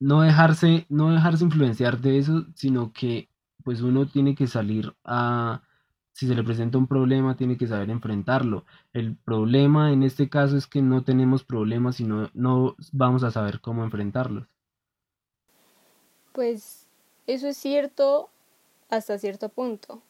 no 0.00 0.22
dejarse, 0.22 0.86
no 0.88 1.10
dejarse 1.10 1.44
influenciar 1.44 1.98
de 1.98 2.18
eso, 2.18 2.46
sino 2.54 2.92
que 2.92 3.28
pues 3.64 3.82
uno 3.82 4.06
tiene 4.06 4.34
que 4.34 4.46
salir 4.46 4.94
a, 5.04 5.62
si 6.12 6.26
se 6.26 6.34
le 6.34 6.42
presenta 6.42 6.78
un 6.78 6.86
problema, 6.86 7.36
tiene 7.36 7.56
que 7.56 7.66
saber 7.66 7.90
enfrentarlo. 7.90 8.64
El 8.92 9.16
problema 9.16 9.92
en 9.92 10.02
este 10.02 10.28
caso 10.28 10.56
es 10.56 10.66
que 10.66 10.82
no 10.82 11.04
tenemos 11.04 11.44
problemas 11.44 12.00
y 12.00 12.04
no, 12.04 12.30
no 12.34 12.76
vamos 12.92 13.24
a 13.24 13.30
saber 13.30 13.60
cómo 13.60 13.84
enfrentarlos. 13.84 14.46
Pues 16.32 16.86
eso 17.26 17.48
es 17.48 17.56
cierto 17.56 18.30
hasta 18.88 19.18
cierto 19.18 19.48
punto. 19.48 20.00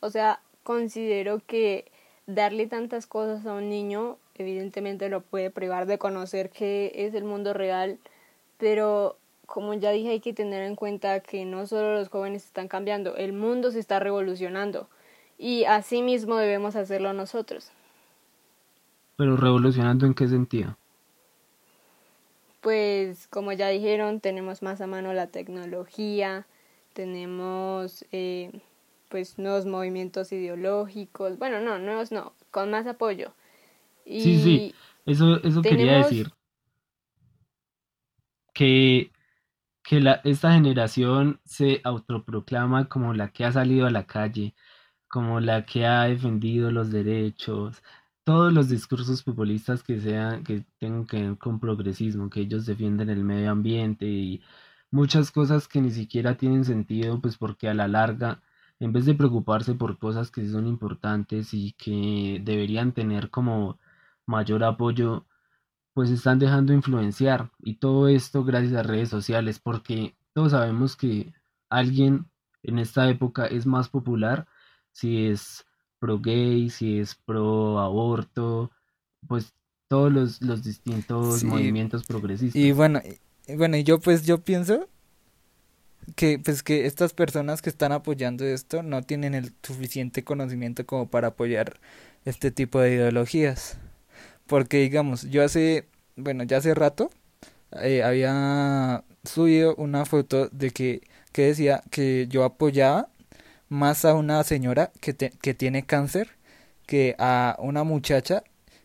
O 0.00 0.10
sea, 0.10 0.40
considero 0.62 1.40
que 1.46 1.90
darle 2.26 2.66
tantas 2.66 3.06
cosas 3.06 3.46
a 3.46 3.54
un 3.54 3.68
niño 3.68 4.18
evidentemente 4.40 5.08
lo 5.08 5.20
puede 5.20 5.50
privar 5.50 5.86
de 5.86 5.98
conocer 5.98 6.50
qué 6.50 6.92
es 6.94 7.14
el 7.14 7.24
mundo 7.24 7.52
real, 7.52 7.98
pero 8.58 9.16
como 9.50 9.74
ya 9.74 9.90
dije, 9.90 10.10
hay 10.10 10.20
que 10.20 10.32
tener 10.32 10.62
en 10.62 10.76
cuenta 10.76 11.18
que 11.20 11.44
no 11.44 11.66
solo 11.66 11.94
los 11.94 12.08
jóvenes 12.08 12.44
están 12.44 12.68
cambiando, 12.68 13.16
el 13.16 13.32
mundo 13.32 13.72
se 13.72 13.80
está 13.80 13.98
revolucionando 13.98 14.88
y 15.38 15.64
así 15.64 16.02
mismo 16.02 16.36
debemos 16.36 16.76
hacerlo 16.76 17.12
nosotros. 17.12 17.72
Pero 19.16 19.36
revolucionando 19.36 20.06
en 20.06 20.14
qué 20.14 20.28
sentido? 20.28 20.76
Pues 22.60 23.26
como 23.26 23.50
ya 23.50 23.68
dijeron, 23.68 24.20
tenemos 24.20 24.62
más 24.62 24.80
a 24.80 24.86
mano 24.86 25.12
la 25.14 25.26
tecnología, 25.26 26.46
tenemos 26.92 28.04
eh, 28.12 28.52
pues 29.08 29.36
nuevos 29.36 29.66
movimientos 29.66 30.30
ideológicos, 30.30 31.38
bueno, 31.38 31.58
no, 31.60 31.80
nuevos 31.80 32.12
no, 32.12 32.34
con 32.52 32.70
más 32.70 32.86
apoyo. 32.86 33.32
Y 34.04 34.20
sí, 34.20 34.40
sí, 34.40 34.74
eso, 35.06 35.42
eso 35.42 35.60
quería 35.60 35.98
decir. 35.98 36.30
Que 38.54 39.10
que 39.90 40.00
esta 40.24 40.52
generación 40.52 41.40
se 41.44 41.80
autoproclama 41.82 42.88
como 42.88 43.12
la 43.12 43.32
que 43.32 43.44
ha 43.44 43.50
salido 43.52 43.86
a 43.88 43.90
la 43.90 44.06
calle, 44.06 44.54
como 45.08 45.40
la 45.40 45.66
que 45.66 45.84
ha 45.86 46.04
defendido 46.04 46.70
los 46.70 46.92
derechos, 46.92 47.82
todos 48.24 48.52
los 48.52 48.68
discursos 48.68 49.24
populistas 49.24 49.82
que 49.82 50.00
sean, 50.00 50.44
que 50.44 50.64
tengan 50.78 51.06
que 51.06 51.22
ver 51.22 51.38
con 51.38 51.58
progresismo, 51.60 52.30
que 52.30 52.40
ellos 52.42 52.66
defienden 52.66 53.10
el 53.10 53.24
medio 53.24 53.50
ambiente 53.50 54.06
y 54.06 54.42
muchas 54.92 55.32
cosas 55.32 55.66
que 55.68 55.80
ni 55.80 55.90
siquiera 55.90 56.36
tienen 56.36 56.64
sentido, 56.64 57.20
pues 57.20 57.36
porque 57.36 57.68
a 57.68 57.74
la 57.74 57.88
larga, 57.88 58.42
en 58.78 58.92
vez 58.92 59.06
de 59.06 59.14
preocuparse 59.14 59.74
por 59.74 59.98
cosas 59.98 60.30
que 60.30 60.48
son 60.48 60.68
importantes 60.68 61.52
y 61.52 61.72
que 61.72 62.40
deberían 62.44 62.92
tener 62.92 63.30
como 63.30 63.80
mayor 64.26 64.62
apoyo, 64.64 65.26
pues 65.94 66.10
están 66.10 66.38
dejando 66.38 66.72
influenciar 66.72 67.50
y 67.62 67.74
todo 67.74 68.08
esto 68.08 68.44
gracias 68.44 68.74
a 68.74 68.82
redes 68.82 69.08
sociales 69.08 69.58
porque 69.58 70.14
todos 70.32 70.52
sabemos 70.52 70.96
que 70.96 71.32
alguien 71.68 72.26
en 72.62 72.78
esta 72.78 73.08
época 73.08 73.46
es 73.46 73.66
más 73.66 73.88
popular 73.88 74.46
si 74.92 75.26
es 75.26 75.64
pro 75.98 76.18
gay, 76.18 76.70
si 76.70 76.98
es 76.98 77.14
pro 77.14 77.78
aborto, 77.78 78.70
pues 79.26 79.52
todos 79.88 80.12
los, 80.12 80.42
los 80.42 80.64
distintos 80.64 81.44
movimientos 81.44 82.04
progresistas. 82.04 82.60
Y 82.60 82.72
bueno, 82.72 83.00
y, 83.46 83.54
bueno, 83.56 83.76
y 83.76 83.84
yo 83.84 84.00
pues 84.00 84.24
yo 84.24 84.38
pienso 84.42 84.88
que 86.16 86.38
pues 86.38 86.62
que 86.62 86.86
estas 86.86 87.12
personas 87.12 87.62
que 87.62 87.70
están 87.70 87.92
apoyando 87.92 88.44
esto 88.44 88.82
no 88.82 89.02
tienen 89.02 89.34
el 89.34 89.52
suficiente 89.62 90.24
conocimiento 90.24 90.86
como 90.86 91.08
para 91.08 91.28
apoyar 91.28 91.80
este 92.24 92.50
tipo 92.50 92.80
de 92.80 92.94
ideologías. 92.94 93.78
Porque 94.50 94.78
digamos, 94.78 95.30
yo 95.30 95.44
hace, 95.44 95.86
bueno, 96.16 96.42
ya 96.42 96.56
hace 96.56 96.74
rato 96.74 97.08
eh, 97.82 98.02
había 98.02 99.04
subido 99.22 99.76
una 99.76 100.04
foto 100.06 100.48
de 100.48 100.72
que, 100.72 101.02
que 101.30 101.42
decía 101.42 101.84
que 101.90 102.26
yo 102.28 102.42
apoyaba 102.42 103.10
más 103.68 104.04
a 104.04 104.14
una 104.14 104.42
señora 104.42 104.90
que, 105.00 105.14
que 105.14 105.54
tiene 105.54 105.86
cáncer 105.86 106.30
que 106.84 107.14
a 107.20 107.56
una 107.60 107.84
muchacha 107.84 108.42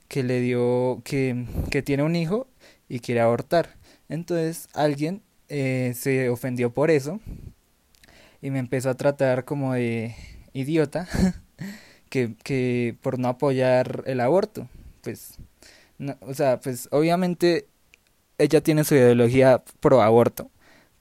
que 0.07 0.22
le 0.22 0.39
dio, 0.39 1.01
que, 1.03 1.48
que 1.72 1.81
tiene 1.81 2.03
un 2.03 2.15
hijo 2.15 2.48
y 2.88 3.00
quiere 3.00 3.22
abortar. 3.22 3.69
Entonces 4.07 4.67
alguien 4.75 5.24
eh, 5.50 5.93
se 5.95 6.29
ofendió 6.29 6.75
por 6.75 6.91
eso 6.91 7.19
y 8.39 8.51
me 8.51 8.60
empezó 8.60 8.91
a 8.91 8.98
tratar 8.98 9.45
como 9.45 9.74
de 9.74 10.15
idiota 10.53 11.07
que, 12.10 12.36
que 12.43 12.95
por 13.01 13.17
no 13.17 13.29
apoyar 13.29 14.03
el 14.05 14.19
aborto. 14.19 14.69
Pues, 15.01 15.39
no, 15.98 16.18
o 16.22 16.34
sea, 16.34 16.60
pues 16.60 16.88
obviamente 16.92 17.68
ella 18.38 18.62
tiene 18.62 18.84
su 18.84 18.96
ideología 18.96 19.64
pro 19.80 20.02
aborto, 20.02 20.52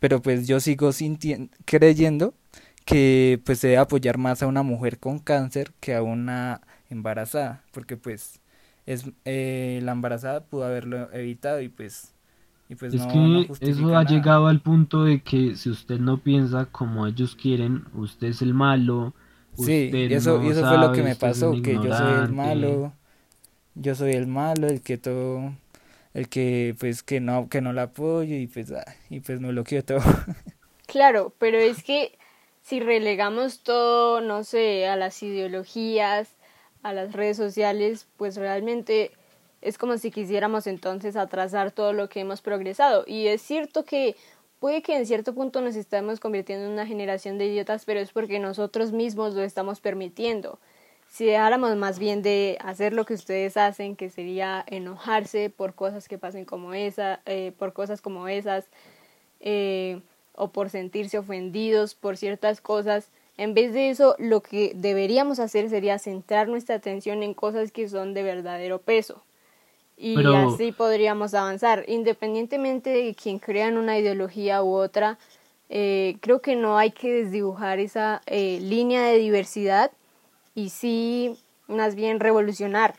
pero 0.01 0.23
pues 0.23 0.47
yo 0.47 0.61
sigo 0.61 0.91
creyendo 1.65 2.35
que 2.85 3.41
pues 3.45 3.61
se 3.61 3.69
debe 3.69 3.79
apoyar 3.79 4.19
más 4.19 4.43
a 4.43 4.47
una 4.47 4.63
mujer 4.63 4.99
con 4.99 5.19
cáncer 5.19 5.73
que 5.81 5.95
a 5.95 6.03
una 6.03 6.61
embarazada, 6.91 7.65
porque 7.73 7.97
pues 7.97 8.41
es 8.87 9.05
eh, 9.25 9.81
la 9.83 9.93
embarazada 9.93 10.45
pudo 10.45 10.65
haberlo 10.65 11.11
evitado 11.13 11.61
y 11.61 11.69
pues 11.69 12.15
y 12.69 12.77
pues 12.77 12.95
es 12.95 13.05
que 13.07 13.49
eso 13.61 13.97
ha 13.97 14.05
llegado 14.05 14.47
al 14.47 14.61
punto 14.61 15.05
de 15.05 15.23
que 15.23 15.55
si 15.57 15.69
usted 15.69 15.99
no 15.99 16.19
piensa 16.19 16.67
como 16.67 17.07
ellos 17.07 17.37
quieren, 17.37 17.85
usted 17.95 18.29
es 18.29 18.41
el 18.43 18.55
malo. 18.55 19.13
Sí, 19.57 19.91
y 19.93 20.13
eso, 20.15 20.43
y 20.43 20.49
eso 20.49 20.67
fue 20.67 20.79
lo 20.79 20.93
que 20.93 21.03
me 21.03 21.15
pasó, 21.15 21.53
que 21.63 21.75
yo 21.75 21.97
soy 21.97 22.25
el 22.25 22.33
malo, 22.33 22.93
yo 23.75 23.95
soy 23.95 24.13
el 24.13 24.27
malo, 24.27 24.69
el 24.69 24.83
que 24.83 24.99
todo, 24.99 25.53
el 26.15 26.29
que 26.29 26.75
pues 26.79 27.03
que 27.03 27.21
no, 27.21 27.49
que 27.49 27.61
no 27.61 27.73
la 27.73 27.85
apoyo 27.85 28.37
y 28.37 28.47
pues, 28.47 28.73
ah, 28.73 28.85
y 29.11 29.21
pues 29.21 29.41
me 29.41 29.49
bloqueo 29.49 29.85
todo. 29.85 30.01
Claro, 30.87 31.33
pero 31.39 31.59
es 31.59 31.83
que 31.83 32.17
si 32.63 32.79
relegamos 32.79 33.61
todo, 33.61 34.21
no 34.21 34.45
sé, 34.45 34.87
a 34.87 34.97
las 34.97 35.23
ideologías, 35.23 36.29
a 36.83 36.93
las 36.93 37.13
redes 37.13 37.37
sociales, 37.37 38.07
pues 38.17 38.37
realmente 38.37 39.11
es 39.61 39.79
como 39.79 39.97
si 39.99 40.11
quisiéramos 40.11 40.67
entonces 40.67 41.17
atrasar 41.17 41.73
todo 41.73 41.93
lo 41.93 42.09
que 42.09 42.21
hemos 42.21 42.43
progresado. 42.43 43.05
Y 43.07 43.27
es 43.27 43.43
cierto 43.43 43.85
que 43.85 44.15
puede 44.61 44.83
que 44.83 44.97
en 44.97 45.07
cierto 45.07 45.35
punto 45.35 45.63
nos 45.63 45.75
estamos 45.75 46.21
convirtiendo 46.21 46.67
en 46.67 46.73
una 46.73 46.87
generación 46.87 47.39
de 47.39 47.47
idiotas, 47.47 47.85
pero 47.87 48.01
es 48.01 48.13
porque 48.13 48.39
nosotros 48.39 48.93
mismos 48.93 49.35
lo 49.35 49.43
estamos 49.43 49.81
permitiendo. 49.81 50.59
Si 51.15 51.27
dejáramos 51.27 51.77
más 51.77 52.01
bien 52.01 52.23
de 52.23 52.59
hacer 52.61 52.93
lo 52.93 53.05
que 53.05 53.15
ustedes 53.15 53.57
hacen, 53.57 53.95
que 53.95 54.11
sería 54.11 54.65
enojarse 54.67 55.49
por 55.49 55.77
cosas 55.77 56.09
que 56.09 56.19
pasen 56.19 56.45
como 56.45 56.75
esa, 56.75 57.21
eh, 57.25 57.53
por 57.57 57.73
cosas 57.73 58.01
como 58.01 58.27
esas, 58.27 58.67
eh, 59.39 60.01
o 60.35 60.49
por 60.49 60.71
sentirse 60.71 61.17
ofendidos 61.17 61.95
por 61.95 62.17
ciertas 62.17 62.61
cosas, 62.61 63.13
en 63.37 63.55
vez 63.55 63.73
de 63.73 63.91
eso, 63.91 64.17
lo 64.19 64.41
que 64.41 64.73
deberíamos 64.75 65.39
hacer 65.39 65.71
sería 65.71 66.01
centrar 66.01 66.49
nuestra 66.49 66.75
atención 66.75 67.23
en 67.23 67.33
cosas 67.33 67.71
que 67.71 67.89
son 67.89 68.13
de 68.13 68.25
verdadero 68.25 68.81
peso. 68.81 69.23
Y 69.97 70.17
así 70.35 70.73
podríamos 70.73 71.33
avanzar. 71.35 71.85
Independientemente 71.87 72.91
de 72.91 73.15
quien 73.15 73.39
crea 73.39 73.69
en 73.69 73.79
una 73.79 74.01
ideología 74.01 74.65
u 74.65 74.75
otra, 74.75 75.21
eh, 75.69 76.17
creo 76.19 76.43
que 76.43 76.57
no 76.57 76.77
hay 76.77 76.91
que 76.91 77.13
desdibujar 77.13 77.79
esa 77.79 78.21
eh, 78.27 78.59
línea 78.61 79.05
de 79.05 79.19
diversidad 79.19 79.93
y 80.55 80.71
sí, 80.71 81.37
más 81.69 81.95
bien 81.95 82.21
revolucionar. 82.21 82.95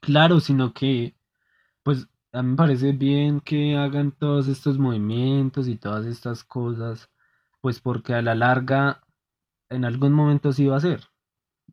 Claro, 0.00 0.40
sino 0.40 0.72
que, 0.72 1.14
pues, 1.82 2.08
a 2.32 2.42
mí 2.42 2.50
me 2.50 2.56
parece 2.56 2.92
bien 2.92 3.40
que 3.40 3.76
hagan 3.76 4.12
todos 4.12 4.48
estos 4.48 4.78
movimientos 4.78 5.68
y 5.68 5.76
todas 5.76 6.06
estas 6.06 6.44
cosas, 6.44 7.10
pues 7.60 7.80
porque 7.80 8.14
a 8.14 8.22
la 8.22 8.34
larga, 8.34 9.02
en 9.70 9.84
algún 9.84 10.12
momento 10.12 10.52
sí 10.52 10.66
va 10.66 10.76
a 10.78 10.80
ser, 10.80 11.02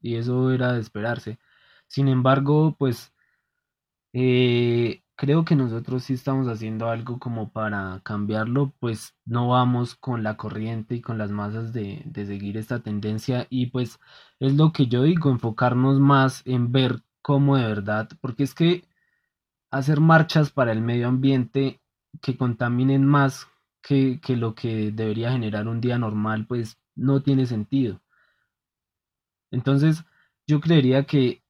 y 0.01 0.15
eso 0.17 0.51
era 0.51 0.73
de 0.73 0.81
esperarse. 0.81 1.39
Sin 1.87 2.07
embargo, 2.09 2.75
pues 2.77 3.13
eh, 4.13 5.03
creo 5.15 5.45
que 5.45 5.55
nosotros 5.55 6.03
sí 6.03 6.13
estamos 6.13 6.47
haciendo 6.47 6.89
algo 6.89 7.19
como 7.19 7.51
para 7.51 8.01
cambiarlo, 8.03 8.73
pues 8.79 9.15
no 9.25 9.49
vamos 9.49 9.95
con 9.95 10.23
la 10.23 10.37
corriente 10.37 10.95
y 10.95 11.01
con 11.01 11.17
las 11.17 11.31
masas 11.31 11.73
de, 11.73 12.01
de 12.05 12.25
seguir 12.25 12.57
esta 12.57 12.79
tendencia 12.81 13.47
y 13.49 13.67
pues 13.67 13.99
es 14.39 14.55
lo 14.55 14.71
que 14.73 14.87
yo 14.87 15.03
digo, 15.03 15.29
enfocarnos 15.31 15.99
más 15.99 16.41
en 16.45 16.71
ver 16.71 17.03
cómo 17.21 17.57
de 17.57 17.65
verdad, 17.65 18.09
porque 18.21 18.43
es 18.43 18.53
que 18.53 18.85
hacer 19.71 19.99
marchas 19.99 20.51
para 20.51 20.71
el 20.71 20.81
medio 20.81 21.07
ambiente 21.07 21.81
que 22.21 22.37
contaminen 22.37 23.05
más 23.05 23.47
que, 23.81 24.19
que 24.21 24.35
lo 24.37 24.55
que 24.55 24.91
debería 24.91 25.31
generar 25.31 25.67
un 25.67 25.81
día 25.81 25.97
normal, 25.97 26.45
pues 26.47 26.77
no 26.95 27.21
tiene 27.21 27.45
sentido. 27.45 28.01
Entonces, 29.51 30.03
yo 30.47 30.59
creería 30.61 31.05
que 31.05 31.43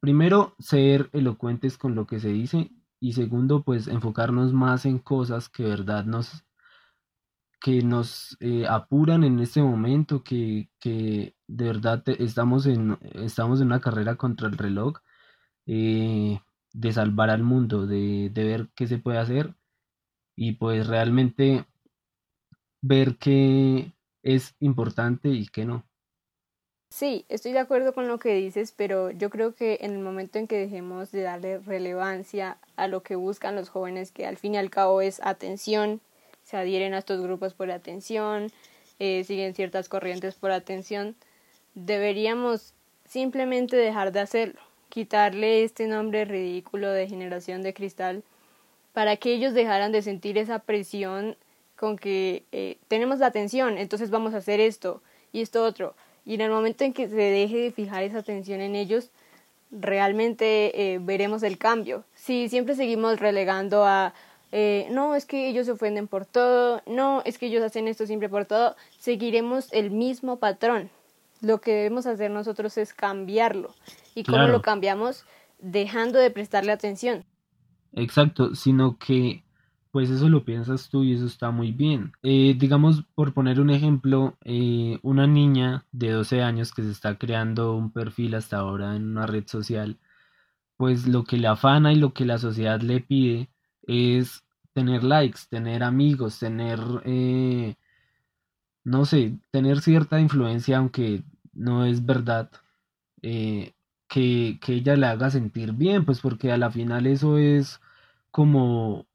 primero, 0.00 0.54
ser 0.58 1.10
elocuentes 1.12 1.78
con 1.78 1.94
lo 1.94 2.06
que 2.06 2.20
se 2.20 2.28
dice 2.28 2.70
y 3.00 3.12
segundo, 3.14 3.62
pues 3.64 3.88
enfocarnos 3.88 4.52
más 4.52 4.86
en 4.86 4.98
cosas 4.98 5.48
que 5.48 5.64
de 5.64 5.70
verdad 5.70 6.04
nos 6.04 6.44
que 7.60 7.82
nos 7.82 8.36
eh, 8.40 8.66
apuran 8.68 9.24
en 9.24 9.40
este 9.40 9.62
momento, 9.62 10.22
que, 10.22 10.70
que 10.78 11.34
de 11.48 11.64
verdad 11.64 12.02
estamos 12.06 12.66
en, 12.66 12.98
estamos 13.14 13.60
en 13.60 13.66
una 13.68 13.80
carrera 13.80 14.16
contra 14.16 14.48
el 14.48 14.56
reloj, 14.56 14.98
eh, 15.66 16.40
de 16.72 16.92
salvar 16.92 17.30
al 17.30 17.42
mundo, 17.44 17.86
de, 17.86 18.30
de 18.32 18.44
ver 18.44 18.70
qué 18.74 18.86
se 18.88 18.98
puede 18.98 19.18
hacer 19.18 19.56
y 20.36 20.52
pues 20.54 20.86
realmente 20.88 21.66
ver 22.82 23.18
qué 23.18 23.92
es 24.22 24.56
importante 24.60 25.28
y 25.28 25.46
qué 25.46 25.64
no. 25.64 25.87
Sí, 26.90 27.26
estoy 27.28 27.52
de 27.52 27.58
acuerdo 27.58 27.92
con 27.92 28.08
lo 28.08 28.18
que 28.18 28.34
dices, 28.34 28.72
pero 28.72 29.10
yo 29.10 29.28
creo 29.28 29.54
que 29.54 29.78
en 29.82 29.92
el 29.92 29.98
momento 29.98 30.38
en 30.38 30.46
que 30.46 30.56
dejemos 30.56 31.12
de 31.12 31.20
darle 31.22 31.58
relevancia 31.58 32.56
a 32.76 32.88
lo 32.88 33.02
que 33.02 33.14
buscan 33.14 33.56
los 33.56 33.68
jóvenes, 33.68 34.10
que 34.10 34.26
al 34.26 34.38
fin 34.38 34.54
y 34.54 34.58
al 34.58 34.70
cabo 34.70 35.02
es 35.02 35.20
atención, 35.22 36.00
se 36.44 36.56
adhieren 36.56 36.94
a 36.94 36.98
estos 36.98 37.20
grupos 37.20 37.52
por 37.52 37.70
atención, 37.70 38.50
eh, 38.98 39.22
siguen 39.24 39.54
ciertas 39.54 39.88
corrientes 39.88 40.34
por 40.34 40.50
atención, 40.50 41.14
deberíamos 41.74 42.72
simplemente 43.06 43.76
dejar 43.76 44.10
de 44.10 44.20
hacerlo, 44.20 44.60
quitarle 44.88 45.64
este 45.64 45.86
nombre 45.86 46.24
ridículo 46.24 46.90
de 46.90 47.06
generación 47.06 47.62
de 47.62 47.74
cristal 47.74 48.24
para 48.94 49.16
que 49.16 49.34
ellos 49.34 49.52
dejaran 49.52 49.92
de 49.92 50.02
sentir 50.02 50.38
esa 50.38 50.58
presión 50.60 51.36
con 51.76 51.98
que 51.98 52.44
eh, 52.50 52.78
tenemos 52.88 53.18
la 53.18 53.26
atención, 53.26 53.76
entonces 53.76 54.10
vamos 54.10 54.32
a 54.32 54.38
hacer 54.38 54.58
esto 54.58 55.02
y 55.32 55.42
esto 55.42 55.62
otro 55.62 55.94
y 56.28 56.34
en 56.34 56.42
el 56.42 56.50
momento 56.50 56.84
en 56.84 56.92
que 56.92 57.08
se 57.08 57.16
deje 57.16 57.56
de 57.56 57.72
fijar 57.72 58.02
esa 58.02 58.18
atención 58.18 58.60
en 58.60 58.74
ellos, 58.74 59.10
realmente 59.70 60.92
eh, 60.92 60.98
veremos 61.00 61.42
el 61.42 61.56
cambio. 61.56 62.04
Si 62.12 62.50
siempre 62.50 62.74
seguimos 62.74 63.18
relegando 63.18 63.86
a, 63.86 64.12
eh, 64.52 64.88
no, 64.90 65.14
es 65.14 65.24
que 65.24 65.48
ellos 65.48 65.64
se 65.64 65.72
ofenden 65.72 66.06
por 66.06 66.26
todo, 66.26 66.82
no, 66.86 67.22
es 67.24 67.38
que 67.38 67.46
ellos 67.46 67.62
hacen 67.62 67.88
esto 67.88 68.04
siempre 68.06 68.28
por 68.28 68.44
todo, 68.44 68.76
seguiremos 68.98 69.72
el 69.72 69.90
mismo 69.90 70.38
patrón. 70.38 70.90
Lo 71.40 71.62
que 71.62 71.72
debemos 71.72 72.04
hacer 72.04 72.30
nosotros 72.30 72.76
es 72.76 72.92
cambiarlo. 72.92 73.74
¿Y 74.14 74.24
cómo 74.24 74.48
lo 74.48 74.60
cambiamos? 74.60 75.24
Dejando 75.60 76.18
de 76.18 76.30
prestarle 76.30 76.72
atención. 76.72 77.24
Exacto, 77.94 78.54
sino 78.54 78.98
que 78.98 79.44
pues 79.98 80.10
eso 80.10 80.28
lo 80.28 80.44
piensas 80.44 80.90
tú 80.90 81.02
y 81.02 81.12
eso 81.12 81.26
está 81.26 81.50
muy 81.50 81.72
bien. 81.72 82.12
Eh, 82.22 82.54
digamos, 82.56 83.02
por 83.16 83.34
poner 83.34 83.58
un 83.60 83.68
ejemplo, 83.68 84.38
eh, 84.44 85.00
una 85.02 85.26
niña 85.26 85.86
de 85.90 86.12
12 86.12 86.40
años 86.40 86.72
que 86.72 86.84
se 86.84 86.92
está 86.92 87.18
creando 87.18 87.74
un 87.74 87.90
perfil 87.90 88.36
hasta 88.36 88.58
ahora 88.58 88.94
en 88.94 89.08
una 89.10 89.26
red 89.26 89.48
social, 89.48 89.98
pues 90.76 91.08
lo 91.08 91.24
que 91.24 91.36
le 91.36 91.48
afana 91.48 91.92
y 91.92 91.96
lo 91.96 92.14
que 92.14 92.24
la 92.26 92.38
sociedad 92.38 92.80
le 92.80 93.00
pide 93.00 93.50
es 93.88 94.44
tener 94.72 95.02
likes, 95.02 95.40
tener 95.50 95.82
amigos, 95.82 96.38
tener, 96.38 96.78
eh, 97.04 97.74
no 98.84 99.04
sé, 99.04 99.36
tener 99.50 99.80
cierta 99.80 100.20
influencia, 100.20 100.78
aunque 100.78 101.24
no 101.54 101.84
es 101.86 102.06
verdad, 102.06 102.52
que, 103.20 103.74
que 104.60 104.74
ella 104.74 104.94
le 104.94 105.06
haga 105.06 105.28
sentir 105.30 105.72
bien, 105.72 106.04
pues 106.04 106.20
porque 106.20 106.52
a 106.52 106.56
la 106.56 106.70
final 106.70 107.08
eso 107.08 107.36
es 107.36 107.80
como 108.30 109.07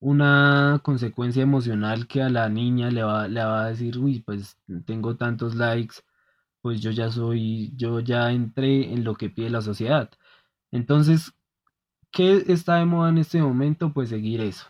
una 0.00 0.80
consecuencia 0.82 1.42
emocional 1.42 2.06
que 2.08 2.22
a 2.22 2.28
la 2.30 2.48
niña 2.48 2.90
le 2.90 3.02
va, 3.04 3.28
le 3.28 3.44
va 3.44 3.64
a 3.64 3.68
decir, 3.70 3.98
uy, 3.98 4.20
pues 4.22 4.58
tengo 4.86 5.16
tantos 5.16 5.54
likes, 5.56 5.96
pues 6.62 6.80
yo 6.82 6.90
ya 6.92 7.10
soy, 7.10 7.72
yo 7.76 8.00
ya 8.00 8.32
entré 8.32 8.92
en 8.92 9.04
lo 9.04 9.14
que 9.16 9.30
pide 9.30 9.50
la 9.50 9.62
sociedad. 9.62 10.10
Entonces, 10.72 11.32
¿qué 12.12 12.44
está 12.48 12.76
de 12.76 12.84
moda 12.86 13.10
en 13.10 13.18
este 13.18 13.42
momento? 13.42 13.92
Pues 13.92 14.08
seguir 14.10 14.40
eso. 14.40 14.66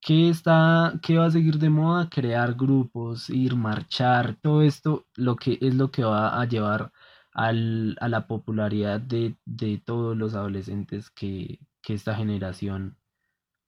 ¿Qué 0.00 0.28
está, 0.30 0.94
qué 1.02 1.18
va 1.18 1.26
a 1.26 1.30
seguir 1.30 1.58
de 1.58 1.70
moda? 1.70 2.08
Crear 2.10 2.54
grupos, 2.54 3.30
ir, 3.30 3.56
marchar, 3.56 4.36
todo 4.42 4.62
esto, 4.62 5.06
lo 5.16 5.36
que 5.36 5.58
es 5.60 5.74
lo 5.74 5.90
que 5.90 6.04
va 6.04 6.40
a 6.40 6.44
llevar 6.46 6.92
al, 7.34 7.96
a 8.00 8.08
la 8.08 8.26
popularidad 8.26 9.00
de, 9.00 9.36
de 9.46 9.78
todos 9.78 10.16
los 10.16 10.34
adolescentes 10.34 11.10
que, 11.10 11.60
que 11.82 11.94
esta 11.94 12.14
generación 12.16 12.96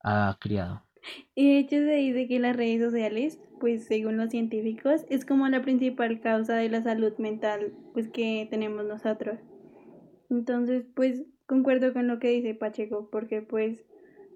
ha 0.03 0.37
criado. 0.41 0.85
Y 1.35 1.49
de 1.49 1.59
hecho 1.59 1.77
se 1.77 1.95
dice 1.95 2.29
que 2.29 2.39
las 2.39 2.57
redes 2.57 2.83
sociales, 2.83 3.41
pues 3.59 3.85
según 3.85 4.17
los 4.17 4.31
científicos, 4.31 5.05
es 5.09 5.25
como 5.25 5.49
la 5.49 5.63
principal 5.63 6.21
causa 6.21 6.57
de 6.57 6.69
la 6.69 6.83
salud 6.83 7.17
mental 7.19 7.73
pues 7.93 8.09
que 8.09 8.47
tenemos 8.51 8.85
nosotros. 8.85 9.39
Entonces, 10.29 10.85
pues 10.95 11.25
concuerdo 11.47 11.93
con 11.93 12.07
lo 12.07 12.19
que 12.19 12.29
dice 12.29 12.55
Pacheco, 12.55 13.09
porque 13.11 13.43
pues 13.43 13.85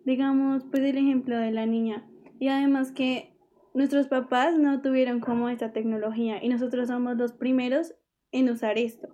digamos, 0.05 0.65
pues 0.71 0.83
el 0.83 0.99
ejemplo 0.99 1.39
de 1.39 1.51
la 1.51 1.67
niña, 1.67 2.07
Y 2.39 2.49
además 2.49 2.93
que 2.93 3.35
nuestros 3.75 4.09
papás 4.09 4.59
no 4.59 4.83
tuvieron 4.83 5.21
como 5.21 5.49
esta 5.49 5.73
tecnología 5.73 6.43
y 6.43 6.49
nosotros 6.49 6.89
somos 6.89 7.17
los 7.17 7.33
primeros 7.33 7.95
en 8.33 8.51
usar 8.51 8.77
esto. 8.79 9.09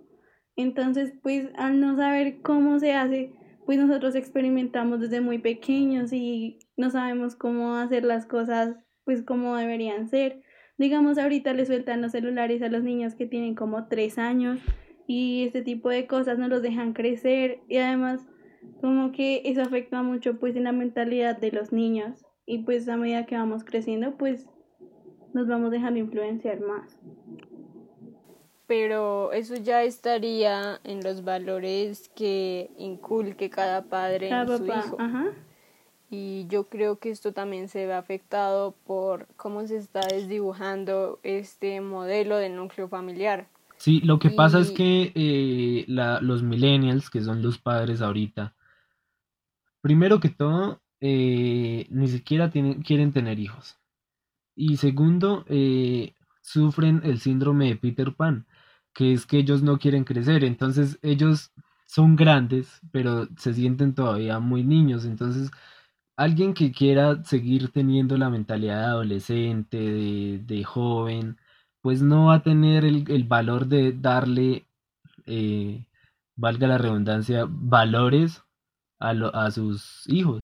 Entonces, 0.55 1.13
pues 1.21 1.49
al 1.55 1.79
no 1.79 1.95
saber 1.95 2.41
cómo 2.41 2.79
se 2.79 2.93
hace, 2.93 3.33
pues 3.65 3.77
nosotros 3.79 4.15
experimentamos 4.15 4.99
desde 4.99 5.21
muy 5.21 5.37
pequeños 5.37 6.13
y 6.13 6.59
no 6.77 6.89
sabemos 6.89 7.35
cómo 7.35 7.75
hacer 7.75 8.03
las 8.03 8.25
cosas 8.25 8.75
pues 9.03 9.23
como 9.23 9.55
deberían 9.55 10.09
ser. 10.09 10.41
Digamos, 10.77 11.17
ahorita 11.17 11.53
le 11.53 11.65
sueltan 11.65 12.01
los 12.01 12.11
celulares 12.11 12.61
a 12.61 12.69
los 12.69 12.83
niños 12.83 13.15
que 13.15 13.27
tienen 13.27 13.55
como 13.55 13.87
tres 13.87 14.17
años 14.17 14.59
y 15.07 15.43
este 15.45 15.61
tipo 15.61 15.89
de 15.89 16.07
cosas 16.07 16.37
no 16.37 16.47
los 16.47 16.61
dejan 16.61 16.93
crecer 16.93 17.59
y 17.67 17.77
además 17.77 18.21
como 18.79 19.11
que 19.11 19.41
eso 19.45 19.61
afecta 19.61 20.01
mucho 20.01 20.39
pues 20.39 20.55
en 20.55 20.63
la 20.63 20.71
mentalidad 20.71 21.37
de 21.37 21.51
los 21.51 21.71
niños 21.71 22.25
y 22.45 22.59
pues 22.59 22.87
a 22.87 22.97
medida 22.97 23.25
que 23.25 23.35
vamos 23.35 23.63
creciendo 23.63 24.17
pues 24.17 24.47
nos 25.33 25.47
vamos 25.47 25.71
dejando 25.71 25.99
influenciar 25.99 26.59
más. 26.61 26.99
Pero 28.71 29.33
eso 29.33 29.57
ya 29.57 29.83
estaría 29.83 30.79
en 30.85 31.03
los 31.03 31.25
valores 31.25 32.09
que 32.15 32.71
inculque 32.77 33.49
cada 33.49 33.83
padre 33.83 34.29
en 34.29 34.47
su 34.47 34.65
hijo. 34.65 34.97
Y 36.09 36.47
yo 36.47 36.69
creo 36.69 36.97
que 36.97 37.09
esto 37.09 37.33
también 37.33 37.67
se 37.67 37.85
ve 37.85 37.93
afectado 37.93 38.73
por 38.87 39.27
cómo 39.35 39.67
se 39.67 39.75
está 39.75 39.99
desdibujando 39.99 41.19
este 41.21 41.81
modelo 41.81 42.37
de 42.37 42.47
núcleo 42.47 42.87
familiar. 42.87 43.49
Sí, 43.75 43.99
lo 44.05 44.19
que 44.19 44.29
pasa 44.29 44.61
es 44.61 44.71
que 44.71 45.11
eh, 45.15 45.83
la, 45.89 46.21
los 46.21 46.41
millennials, 46.41 47.09
que 47.09 47.19
son 47.19 47.41
los 47.41 47.57
padres 47.57 48.01
ahorita, 48.01 48.53
primero 49.81 50.21
que 50.21 50.29
todo, 50.29 50.79
eh, 51.01 51.87
ni 51.89 52.07
siquiera 52.07 52.49
tienen, 52.49 52.83
quieren 52.83 53.11
tener 53.11 53.37
hijos. 53.37 53.77
Y 54.55 54.77
segundo, 54.77 55.43
eh, 55.49 56.13
sufren 56.41 57.01
el 57.03 57.19
síndrome 57.19 57.67
de 57.67 57.75
Peter 57.75 58.13
Pan, 58.13 58.45
que 58.93 59.13
es 59.13 59.25
que 59.25 59.39
ellos 59.39 59.63
no 59.63 59.79
quieren 59.79 60.03
crecer. 60.03 60.43
Entonces 60.43 60.99
ellos 61.01 61.51
son 61.85 62.15
grandes, 62.15 62.81
pero 62.91 63.27
se 63.37 63.53
sienten 63.53 63.93
todavía 63.95 64.39
muy 64.39 64.63
niños. 64.63 65.05
Entonces, 65.05 65.51
alguien 66.17 66.53
que 66.53 66.71
quiera 66.71 67.23
seguir 67.25 67.71
teniendo 67.71 68.17
la 68.17 68.29
mentalidad 68.29 68.79
de 68.79 68.85
adolescente, 68.85 69.77
de, 69.77 70.63
joven, 70.63 71.37
pues 71.81 72.01
no 72.01 72.27
va 72.27 72.35
a 72.35 72.43
tener 72.43 72.85
el, 72.85 73.23
valor 73.25 73.67
de 73.67 73.93
darle, 73.93 74.67
eh, 75.25 75.85
valga 76.35 76.67
la 76.67 76.77
redundancia, 76.77 77.45
valores 77.49 78.43
a, 78.99 79.11
a 79.11 79.51
sus 79.51 80.03
hijos 80.07 80.41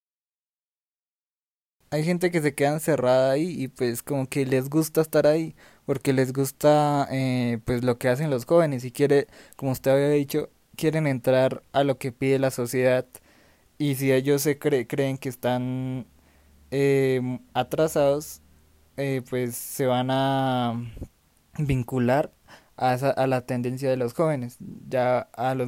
hay 1.90 2.04
gente 2.04 2.32
que 2.32 2.42
se 2.42 2.54
queda 2.54 2.74
encerrada 2.74 3.32
ahí 3.32 3.64
y 3.64 3.68
pues 3.70 4.04
como 4.04 4.28
que 4.28 4.46
les 4.46 4.70
gusta 4.70 5.02
estar 5.02 5.26
ahí 5.28 5.56
porque 5.88 6.14
les 6.14 6.34
gusta 6.34 7.08
eh, 7.12 7.60
pues 7.66 7.84
lo 7.84 7.98
que 8.00 8.10
hacen 8.10 8.30
los 8.30 8.46
jóvenes 8.46 8.86
y 8.86 8.92
quiere 8.92 9.28
como 9.58 9.72
usted 9.74 9.92
había 9.92 10.10
dicho 10.10 10.52
quieren 10.78 11.08
entrar 11.08 11.64
a 11.74 11.84
lo 11.84 11.98
que 11.98 12.12
pide 12.12 12.40
la 12.40 12.52
sociedad 12.52 13.08
y 13.80 13.96
si 13.96 14.12
ellos 14.14 14.44
se 14.44 14.60
creen 14.60 15.18
que 15.18 15.30
están 15.30 16.06
eh, 16.72 17.40
atrasados 17.54 18.42
pues 19.30 19.56
se 19.56 19.86
van 19.88 20.10
a 20.12 20.74
vincular 21.60 22.32
a, 22.78 22.94
a 22.94 23.28
la 23.28 23.42
tendencia 23.42 23.90
de 23.90 23.98
los 23.98 24.14
jóvenes 24.14 24.58
ya 24.90 25.30
a 25.34 25.56
los, 25.56 25.68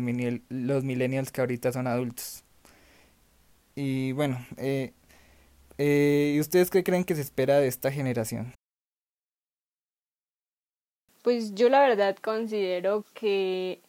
los 0.50 0.84
millennials 0.84 1.32
que 1.32 1.42
ahorita 1.42 1.72
son 1.72 1.88
adultos 1.88 2.44
y 3.76 4.12
bueno 4.14 4.46
eh, 4.58 4.94
eh, 5.80 6.34
¿Y 6.36 6.40
ustedes 6.42 6.70
qué 6.70 6.84
creen 6.84 7.06
que 7.06 7.16
se 7.16 7.22
espera 7.22 7.58
de 7.60 7.68
esta 7.70 7.90
generación? 7.90 8.54
Pues 11.22 11.54
yo 11.54 11.70
la 11.70 11.82
verdad 11.82 12.16
considero 12.22 13.04
que 13.14 13.82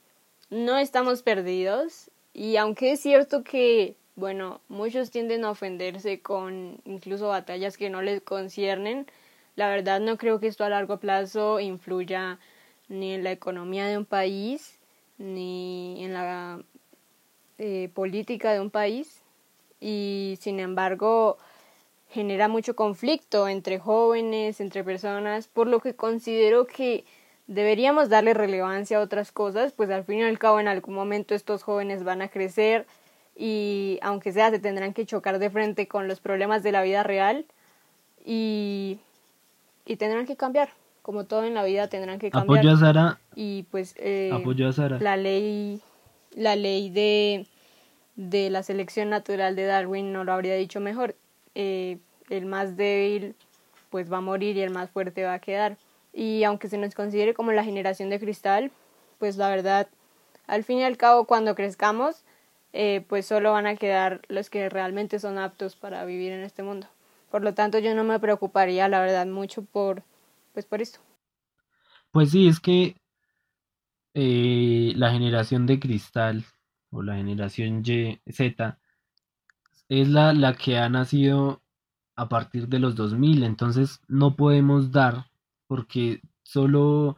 no 0.51 0.79
estamos 0.79 1.23
perdidos 1.23 2.11
y 2.35 2.57
aunque 2.57 2.93
es 2.93 3.01
cierto 3.01 3.45
que, 3.45 3.95
bueno, 4.17 4.61
muchos 4.69 5.11
tienden 5.11 5.45
a 5.45 5.51
ofenderse 5.51 6.21
con 6.21 6.81
incluso 6.85 7.29
batallas 7.29 7.77
que 7.77 7.89
no 7.89 8.03
les 8.03 8.21
conciernen, 8.21 9.07
la 9.55 9.69
verdad 9.69 10.01
no 10.01 10.17
creo 10.17 10.41
que 10.41 10.49
esto 10.49 10.65
a 10.65 10.69
largo 10.69 10.99
plazo 10.99 11.61
influya 11.61 12.39
ni 12.89 13.13
en 13.13 13.23
la 13.23 13.31
economía 13.31 13.87
de 13.87 13.97
un 13.97 14.07
país, 14.07 14.79
ni 15.19 16.03
en 16.05 16.13
la 16.15 16.61
eh, 17.59 17.91
política 17.95 18.53
de 18.53 18.61
un 18.61 18.71
país 18.71 19.23
y 19.81 20.37
sin 20.41 20.59
embargo 20.59 21.39
genera 22.09 22.49
mucho 22.49 22.75
conflicto 22.75 23.47
entre 23.47 23.79
jóvenes, 23.79 24.61
entre 24.61 24.83
personas, 24.83 25.47
por 25.47 25.69
lo 25.69 25.79
que 25.81 25.95
considero 25.95 26.67
que 26.67 27.05
deberíamos 27.51 28.09
darle 28.09 28.33
relevancia 28.33 28.99
a 28.99 29.01
otras 29.01 29.33
cosas, 29.33 29.73
pues 29.73 29.91
al 29.91 30.05
fin 30.05 30.21
y 30.21 30.23
al 30.23 30.39
cabo 30.39 30.61
en 30.61 30.69
algún 30.69 30.95
momento 30.95 31.35
estos 31.35 31.65
jóvenes 31.65 32.05
van 32.05 32.23
a 32.23 32.29
crecer 32.29 32.87
y 33.37 33.99
aunque 34.03 34.33
sea 34.33 34.51
se 34.51 34.61
tendrán 34.61 34.95
que 34.95 35.05
chocar 35.05 35.41
de 35.41 35.51
frente 35.51 35.89
con 35.89 36.07
los 36.07 36.21
problemas 36.21 36.63
de 36.63 36.71
la 36.71 36.83
vida 36.83 37.03
real 37.03 37.45
y, 38.25 38.99
y 39.85 39.97
tendrán 39.97 40.27
que 40.27 40.37
cambiar, 40.37 40.69
como 41.03 41.25
todo 41.25 41.45
en 41.45 41.55
la 41.55 41.65
vida 41.65 41.89
tendrán 41.89 42.21
que 42.21 42.31
cambiar. 42.31 42.61
Apoyo 42.61 42.73
a 42.73 42.79
Sara. 42.79 43.19
Y 43.35 43.65
pues 43.65 43.97
eh, 43.99 44.31
Apoyo 44.33 44.69
a 44.69 44.73
Sara. 44.73 45.01
la 45.01 45.17
ley 45.17 45.81
la 46.37 46.55
ley 46.55 46.89
de 46.91 47.47
de 48.15 48.49
la 48.51 48.63
selección 48.63 49.11
natural 49.11 49.57
de 49.57 49.65
Darwin 49.65 50.13
no 50.13 50.23
lo 50.23 50.33
habría 50.33 50.55
dicho 50.55 50.79
mejor 50.79 51.17
eh, 51.57 51.99
el 52.29 52.47
más 52.47 52.77
débil 52.77 53.35
pues 53.91 54.13
va 54.13 54.19
a 54.19 54.21
morir 54.21 54.57
y 54.57 54.61
el 54.61 54.71
más 54.71 54.89
fuerte 54.91 55.25
va 55.25 55.35
a 55.35 55.41
quedar. 55.41 55.77
Y 56.13 56.45
aunque 56.45 56.69
se 56.69 56.79
nos 56.79 56.95
considere 56.95 57.35
como 57.35 57.53
la 57.53 57.65
generación 57.65 58.11
de 58.11 58.21
cristal, 58.21 58.73
pues 59.19 59.37
la 59.37 59.49
verdad, 59.49 59.89
al 60.47 60.65
fin 60.65 60.79
y 60.79 60.85
al 60.85 60.97
cabo 60.97 61.27
cuando 61.27 61.55
crezcamos, 61.55 62.25
eh, 62.73 63.05
pues 63.09 63.27
solo 63.27 63.53
van 63.53 63.67
a 63.67 63.77
quedar 63.77 64.23
los 64.29 64.51
que 64.51 64.69
realmente 64.69 65.19
son 65.19 65.39
aptos 65.39 65.77
para 65.77 66.05
vivir 66.05 66.33
en 66.33 66.41
este 66.41 66.63
mundo. 66.63 66.89
Por 67.31 67.43
lo 67.43 67.55
tanto, 67.55 67.79
yo 67.79 67.95
no 67.95 68.05
me 68.05 68.19
preocuparía, 68.19 68.89
la 68.89 69.01
verdad, 69.01 69.27
mucho 69.27 69.63
por, 69.63 70.03
pues 70.53 70.67
por 70.67 70.83
esto. 70.83 71.01
Pues 72.11 72.31
sí, 72.31 72.49
es 72.49 72.59
que 72.59 72.97
eh, 74.15 74.93
la 74.97 75.13
generación 75.13 75.67
de 75.67 75.79
cristal 75.79 76.45
o 76.91 77.03
la 77.03 77.15
generación 77.15 77.83
Y, 77.85 78.21
Z, 78.33 78.79
es 79.89 80.09
la, 80.09 80.33
la 80.33 80.55
que 80.55 80.79
ha 80.79 80.89
nacido 80.89 81.63
a 82.17 82.29
partir 82.29 82.69
de 82.69 82.81
los 82.81 82.97
2000, 82.97 83.45
entonces 83.45 84.01
no 84.09 84.35
podemos 84.35 84.91
dar 84.91 85.30
porque 85.71 86.21
solo 86.43 87.17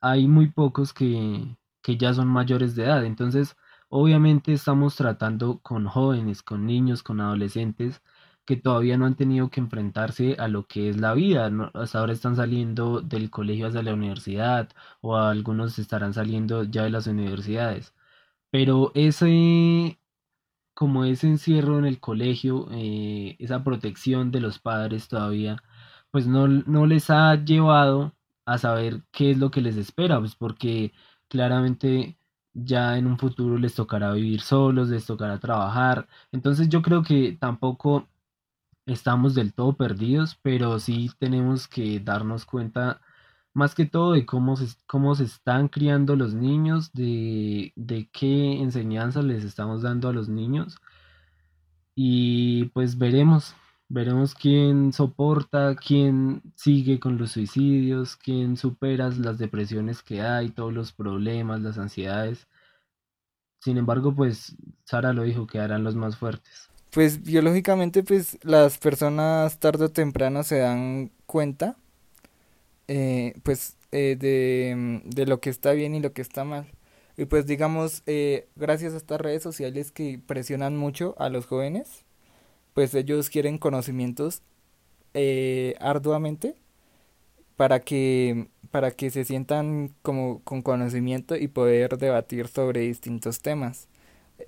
hay 0.00 0.26
muy 0.28 0.50
pocos 0.50 0.94
que, 0.94 1.58
que 1.82 1.98
ya 1.98 2.14
son 2.14 2.28
mayores 2.28 2.74
de 2.74 2.84
edad, 2.84 3.04
entonces 3.04 3.54
obviamente 3.90 4.54
estamos 4.54 4.96
tratando 4.96 5.58
con 5.60 5.86
jóvenes, 5.86 6.42
con 6.42 6.64
niños, 6.66 7.02
con 7.02 7.20
adolescentes 7.20 8.02
que 8.46 8.56
todavía 8.56 8.96
no 8.96 9.04
han 9.06 9.16
tenido 9.16 9.50
que 9.50 9.60
enfrentarse 9.60 10.36
a 10.38 10.48
lo 10.48 10.66
que 10.66 10.88
es 10.88 10.96
la 10.98 11.12
vida. 11.14 11.50
Hasta 11.74 11.98
ahora 12.00 12.14
están 12.14 12.36
saliendo 12.36 13.02
del 13.02 13.30
colegio 13.30 13.66
hacia 13.68 13.82
la 13.82 13.94
universidad 13.94 14.70
o 15.02 15.16
algunos 15.16 15.78
estarán 15.78 16.14
saliendo 16.14 16.64
ya 16.64 16.84
de 16.84 16.90
las 16.90 17.06
universidades. 17.06 17.94
Pero 18.50 18.92
ese, 18.94 20.00
como 20.74 21.04
ese 21.04 21.28
encierro 21.28 21.78
en 21.78 21.86
el 21.86 22.00
colegio, 22.00 22.68
eh, 22.72 23.36
esa 23.38 23.64
protección 23.64 24.30
de 24.32 24.40
los 24.40 24.58
padres 24.58 25.08
todavía, 25.08 25.58
pues 26.12 26.26
no, 26.28 26.48
no 26.48 26.86
les 26.86 27.10
ha 27.10 27.34
llevado 27.36 28.14
a 28.46 28.58
saber 28.58 29.02
qué 29.12 29.32
es 29.32 29.38
lo 29.38 29.50
que 29.50 29.62
les 29.62 29.76
espera, 29.78 30.20
pues 30.20 30.36
porque 30.36 30.92
claramente 31.28 32.18
ya 32.54 32.98
en 32.98 33.06
un 33.08 33.18
futuro 33.18 33.58
les 33.58 33.74
tocará 33.74 34.12
vivir 34.12 34.42
solos, 34.42 34.90
les 34.90 35.06
tocará 35.06 35.40
trabajar. 35.40 36.08
Entonces 36.32 36.68
yo 36.68 36.82
creo 36.82 37.02
que 37.02 37.36
tampoco 37.40 38.08
estamos 38.86 39.34
del 39.34 39.54
todo 39.54 39.74
perdidos, 39.76 40.38
pero 40.42 40.78
sí 40.80 41.10
tenemos 41.18 41.68
que 41.68 42.00
darnos 42.00 42.44
cuenta 42.46 43.00
más 43.54 43.74
que 43.74 43.86
todo 43.86 44.12
de 44.12 44.26
cómo 44.26 44.56
se, 44.56 44.66
cómo 44.86 45.14
se 45.14 45.24
están 45.24 45.68
criando 45.68 46.16
los 46.16 46.34
niños, 46.34 46.92
de, 46.92 47.72
de 47.76 48.08
qué 48.12 48.60
enseñanza 48.62 49.22
les 49.22 49.44
estamos 49.44 49.82
dando 49.82 50.08
a 50.08 50.12
los 50.12 50.28
niños. 50.28 50.78
Y 51.94 52.66
pues 52.66 52.98
veremos, 52.98 53.54
veremos 53.92 54.34
quién 54.34 54.92
soporta, 54.94 55.76
quién 55.76 56.40
sigue 56.56 56.98
con 56.98 57.18
los 57.18 57.32
suicidios, 57.32 58.16
quién 58.16 58.56
supera 58.56 59.10
las 59.10 59.36
depresiones 59.38 60.02
que 60.02 60.22
hay, 60.22 60.48
todos 60.48 60.72
los 60.72 60.92
problemas, 60.92 61.60
las 61.60 61.76
ansiedades. 61.76 62.48
Sin 63.60 63.76
embargo, 63.76 64.14
pues 64.14 64.56
Sara 64.84 65.12
lo 65.12 65.24
dijo, 65.24 65.46
que 65.46 65.60
harán 65.60 65.84
los 65.84 65.94
más 65.94 66.16
fuertes. 66.16 66.70
Pues 66.90 67.22
biológicamente, 67.22 68.02
pues 68.02 68.38
las 68.42 68.78
personas 68.78 69.58
tarde 69.58 69.84
o 69.84 69.90
temprano 69.90 70.42
se 70.42 70.58
dan 70.58 71.10
cuenta 71.26 71.76
eh, 72.88 73.34
pues 73.42 73.76
eh, 73.92 74.16
de, 74.18 75.02
de, 75.04 75.26
lo 75.26 75.40
que 75.40 75.50
está 75.50 75.72
bien 75.72 75.94
y 75.94 76.00
lo 76.00 76.12
que 76.12 76.22
está 76.22 76.44
mal. 76.44 76.66
Y 77.16 77.26
pues 77.26 77.46
digamos, 77.46 78.02
eh, 78.06 78.48
gracias 78.56 78.94
a 78.94 78.96
estas 78.96 79.20
redes 79.20 79.42
sociales 79.42 79.92
que 79.92 80.18
presionan 80.26 80.76
mucho 80.76 81.14
a 81.18 81.28
los 81.28 81.46
jóvenes, 81.46 82.01
pues 82.74 82.94
ellos 82.94 83.30
quieren 83.30 83.58
conocimientos 83.58 84.42
eh, 85.14 85.74
arduamente 85.80 86.56
para 87.56 87.80
que 87.80 88.48
para 88.70 88.90
que 88.92 89.10
se 89.10 89.24
sientan 89.24 89.94
como 90.02 90.40
con 90.44 90.62
conocimiento 90.62 91.36
y 91.36 91.48
poder 91.48 91.98
debatir 91.98 92.48
sobre 92.48 92.80
distintos 92.80 93.40
temas. 93.42 93.88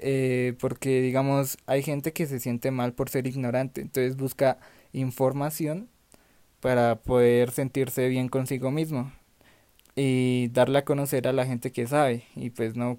Eh, 0.00 0.54
porque 0.60 1.02
digamos 1.02 1.58
hay 1.66 1.82
gente 1.82 2.12
que 2.12 2.26
se 2.26 2.40
siente 2.40 2.70
mal 2.72 2.94
por 2.94 3.10
ser 3.10 3.26
ignorante 3.28 3.80
entonces 3.80 4.16
busca 4.16 4.58
información 4.92 5.88
para 6.60 6.96
poder 6.96 7.50
sentirse 7.52 8.08
bien 8.08 8.28
consigo 8.28 8.70
mismo 8.72 9.12
y 9.96 10.48
darle 10.48 10.78
a 10.78 10.84
conocer 10.84 11.28
a 11.28 11.32
la 11.32 11.46
gente 11.46 11.72
que 11.72 11.86
sabe 11.86 12.24
y 12.36 12.50
pues 12.50 12.76
no 12.76 12.98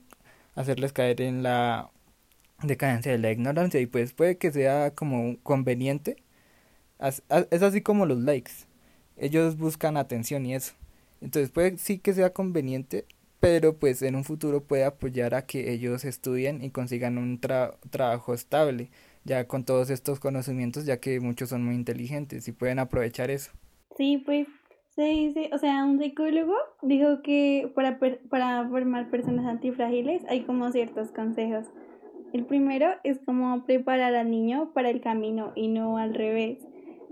hacerles 0.55 0.93
caer 0.93 1.21
en 1.21 1.43
la 1.43 1.91
decadencia 2.63 3.11
de 3.11 3.17
la 3.17 3.31
ignorancia 3.31 3.79
y 3.79 3.85
pues 3.85 4.13
puede 4.13 4.37
que 4.37 4.51
sea 4.51 4.91
como 4.91 5.37
conveniente. 5.43 6.17
Es 6.99 7.61
así 7.61 7.81
como 7.81 8.05
los 8.05 8.19
likes. 8.19 8.51
Ellos 9.17 9.57
buscan 9.57 9.97
atención 9.97 10.45
y 10.45 10.55
eso. 10.55 10.73
Entonces 11.21 11.51
puede 11.51 11.77
sí 11.77 11.99
que 11.99 12.13
sea 12.13 12.31
conveniente 12.31 13.05
pero 13.45 13.77
pues 13.77 14.01
en 14.01 14.15
un 14.15 14.23
futuro 14.23 14.63
puede 14.63 14.85
apoyar 14.85 15.35
a 15.35 15.45
que 15.45 15.71
ellos 15.71 16.03
estudien 16.03 16.63
y 16.63 16.71
consigan 16.71 17.19
un 17.19 17.39
trabajo 17.39 18.33
estable 18.33 18.89
ya 19.23 19.47
con 19.47 19.65
todos 19.65 19.91
estos 19.91 20.19
conocimientos 20.19 20.85
ya 20.87 20.99
que 20.99 21.19
muchos 21.19 21.49
son 21.49 21.63
muy 21.63 21.75
inteligentes 21.75 22.47
y 22.47 22.53
pueden 22.53 22.79
aprovechar 22.79 23.29
eso. 23.29 23.51
Sí 23.97 24.17
pues 24.25 24.47
se 24.95 25.03
dice, 25.03 25.49
o 25.53 25.59
sea, 25.59 25.85
un 25.85 25.99
psicólogo 25.99 26.55
dijo 26.81 27.21
que 27.21 27.71
para, 27.75 27.99
para 27.99 28.67
formar 28.67 29.11
personas 29.11 29.45
antifrágiles 29.45 30.23
hay 30.27 30.41
como 30.41 30.71
ciertos 30.71 31.11
consejos. 31.11 31.67
El 32.33 32.45
primero 32.45 32.87
es 33.03 33.19
como 33.19 33.65
preparar 33.65 34.15
al 34.15 34.29
niño 34.29 34.71
para 34.73 34.89
el 34.89 35.01
camino 35.01 35.51
y 35.55 35.67
no 35.67 35.97
al 35.97 36.13
revés. 36.13 36.65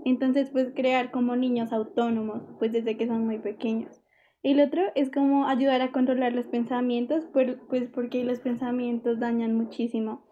Entonces, 0.04 0.50
pues 0.50 0.72
crear 0.74 1.10
como 1.10 1.34
niños 1.36 1.72
autónomos, 1.72 2.42
pues 2.58 2.72
desde 2.72 2.96
que 2.96 3.06
son 3.06 3.24
muy 3.24 3.38
pequeños. 3.38 4.02
El 4.42 4.60
otro 4.60 4.82
es 4.94 5.10
como 5.10 5.46
ayudar 5.46 5.80
a 5.80 5.90
controlar 5.90 6.34
los 6.34 6.46
pensamientos, 6.46 7.26
pues, 7.32 7.56
porque 7.94 8.24
los 8.24 8.40
pensamientos 8.40 9.18
dañan 9.18 9.54
muchísimo. 9.56 10.22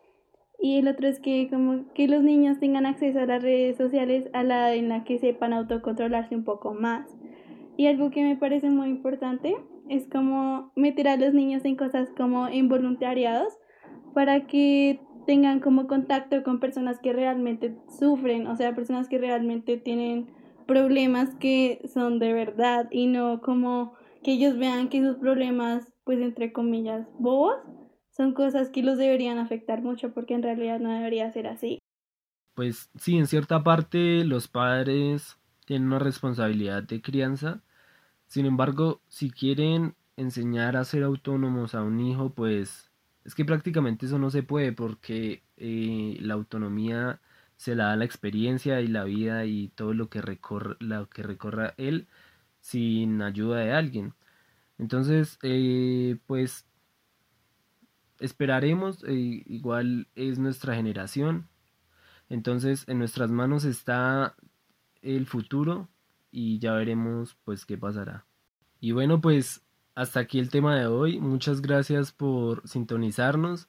Y 0.60 0.78
el 0.78 0.86
otro 0.86 1.08
es 1.08 1.18
que 1.18 1.48
como 1.50 1.90
que 1.94 2.06
los 2.06 2.22
niños 2.22 2.60
tengan 2.60 2.84
acceso 2.84 3.20
a 3.20 3.26
las 3.26 3.42
redes 3.42 3.78
sociales 3.78 4.28
a 4.34 4.44
la 4.44 4.74
en 4.74 4.90
la 4.90 5.04
que 5.04 5.18
sepan 5.18 5.54
autocontrolarse 5.54 6.36
un 6.36 6.44
poco 6.44 6.74
más. 6.74 7.08
Y 7.78 7.86
algo 7.86 8.10
que 8.10 8.22
me 8.22 8.36
parece 8.36 8.68
muy 8.68 8.90
importante 8.90 9.56
es 9.88 10.06
como 10.08 10.70
meter 10.76 11.08
a 11.08 11.16
los 11.16 11.32
niños 11.32 11.64
en 11.64 11.76
cosas 11.76 12.10
como 12.16 12.48
en 12.48 12.68
voluntariados 12.68 13.58
para 14.14 14.46
que 14.46 15.00
tengan 15.26 15.60
como 15.60 15.86
contacto 15.86 16.42
con 16.42 16.60
personas 16.60 16.98
que 17.00 17.12
realmente 17.12 17.76
sufren, 17.98 18.46
o 18.46 18.56
sea, 18.56 18.74
personas 18.74 19.08
que 19.08 19.18
realmente 19.18 19.76
tienen 19.76 20.28
problemas 20.66 21.34
que 21.36 21.80
son 21.92 22.18
de 22.18 22.32
verdad 22.32 22.88
y 22.90 23.06
no 23.06 23.40
como 23.40 23.94
que 24.22 24.32
ellos 24.32 24.56
vean 24.56 24.88
que 24.88 25.02
sus 25.02 25.16
problemas, 25.16 25.92
pues 26.04 26.20
entre 26.20 26.52
comillas, 26.52 27.06
bobos, 27.18 27.56
son 28.10 28.34
cosas 28.34 28.70
que 28.70 28.82
los 28.82 28.98
deberían 28.98 29.38
afectar 29.38 29.82
mucho 29.82 30.12
porque 30.12 30.34
en 30.34 30.42
realidad 30.42 30.80
no 30.80 30.92
debería 30.92 31.30
ser 31.32 31.46
así. 31.46 31.78
Pues 32.54 32.90
sí, 32.96 33.16
en 33.16 33.26
cierta 33.26 33.62
parte 33.64 34.24
los 34.24 34.48
padres 34.48 35.38
tienen 35.64 35.88
una 35.88 35.98
responsabilidad 35.98 36.82
de 36.82 37.00
crianza. 37.00 37.62
Sin 38.26 38.46
embargo, 38.46 39.00
si 39.08 39.30
quieren 39.30 39.94
enseñar 40.16 40.76
a 40.76 40.84
ser 40.84 41.02
autónomos 41.02 41.74
a 41.74 41.82
un 41.82 42.00
hijo, 42.00 42.30
pues 42.30 42.91
es 43.24 43.34
que 43.34 43.44
prácticamente 43.44 44.06
eso 44.06 44.18
no 44.18 44.30
se 44.30 44.42
puede 44.42 44.72
porque 44.72 45.42
eh, 45.56 46.16
la 46.20 46.34
autonomía 46.34 47.20
se 47.56 47.74
la 47.76 47.86
da 47.86 47.96
la 47.96 48.04
experiencia 48.04 48.80
y 48.80 48.88
la 48.88 49.04
vida 49.04 49.44
y 49.44 49.68
todo 49.68 49.94
lo 49.94 50.08
que, 50.08 50.20
recorre, 50.20 50.76
lo 50.80 51.08
que 51.08 51.22
recorra 51.22 51.74
él 51.76 52.08
sin 52.60 53.22
ayuda 53.22 53.58
de 53.60 53.72
alguien. 53.72 54.14
Entonces, 54.78 55.38
eh, 55.42 56.16
pues 56.26 56.66
esperaremos, 58.18 59.04
eh, 59.04 59.42
igual 59.46 60.08
es 60.16 60.38
nuestra 60.38 60.74
generación. 60.74 61.48
Entonces, 62.28 62.88
en 62.88 62.98
nuestras 62.98 63.30
manos 63.30 63.64
está 63.64 64.34
el 65.02 65.26
futuro 65.26 65.88
y 66.30 66.58
ya 66.58 66.72
veremos 66.72 67.36
pues 67.44 67.66
qué 67.66 67.76
pasará. 67.78 68.26
Y 68.80 68.92
bueno, 68.92 69.20
pues 69.20 69.61
hasta 69.94 70.20
aquí 70.20 70.38
el 70.38 70.50
tema 70.50 70.78
de 70.78 70.86
hoy. 70.86 71.20
Muchas 71.20 71.60
gracias 71.60 72.12
por 72.12 72.66
sintonizarnos 72.68 73.68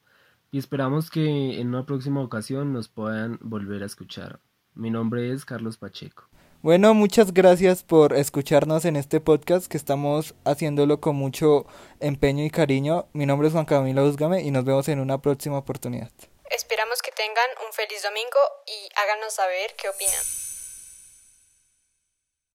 y 0.52 0.60
esperamos 0.60 1.10
que 1.10 1.60
en 1.60 1.70
una 1.70 1.86
próxima 1.86 2.22
ocasión 2.22 2.74
nos 2.74 2.88
puedan 2.88 3.40
volver 3.42 3.84
a 3.84 3.88
escuchar. 3.88 4.40
Mi 4.76 4.90
nombre 4.90 5.32
es 5.32 5.46
Carlos 5.46 5.78
Pacheco. 5.78 6.30
Bueno, 6.62 6.94
muchas 6.94 7.34
gracias 7.34 7.84
por 7.84 8.14
escucharnos 8.14 8.86
en 8.86 8.96
este 8.96 9.20
podcast 9.20 9.68
que 9.68 9.76
estamos 9.76 10.34
haciéndolo 10.46 11.02
con 11.02 11.16
mucho 11.16 11.66
empeño 12.00 12.46
y 12.46 12.50
cariño. 12.50 13.08
Mi 13.12 13.26
nombre 13.26 13.50
es 13.50 13.54
Juan 13.54 13.66
Camilo 13.66 14.06
Uzgame 14.06 14.42
y 14.44 14.52
nos 14.52 14.64
vemos 14.64 14.88
en 14.88 15.00
una 15.00 15.22
próxima 15.22 15.58
oportunidad. 15.58 16.12
Esperamos 16.50 17.02
que 17.02 17.12
tengan 17.12 17.50
un 17.68 17.74
feliz 17.74 18.02
domingo 18.04 18.40
y 18.66 18.90
háganos 18.96 19.34
saber 19.34 19.72
qué 19.78 19.90
opinan. 19.90 20.53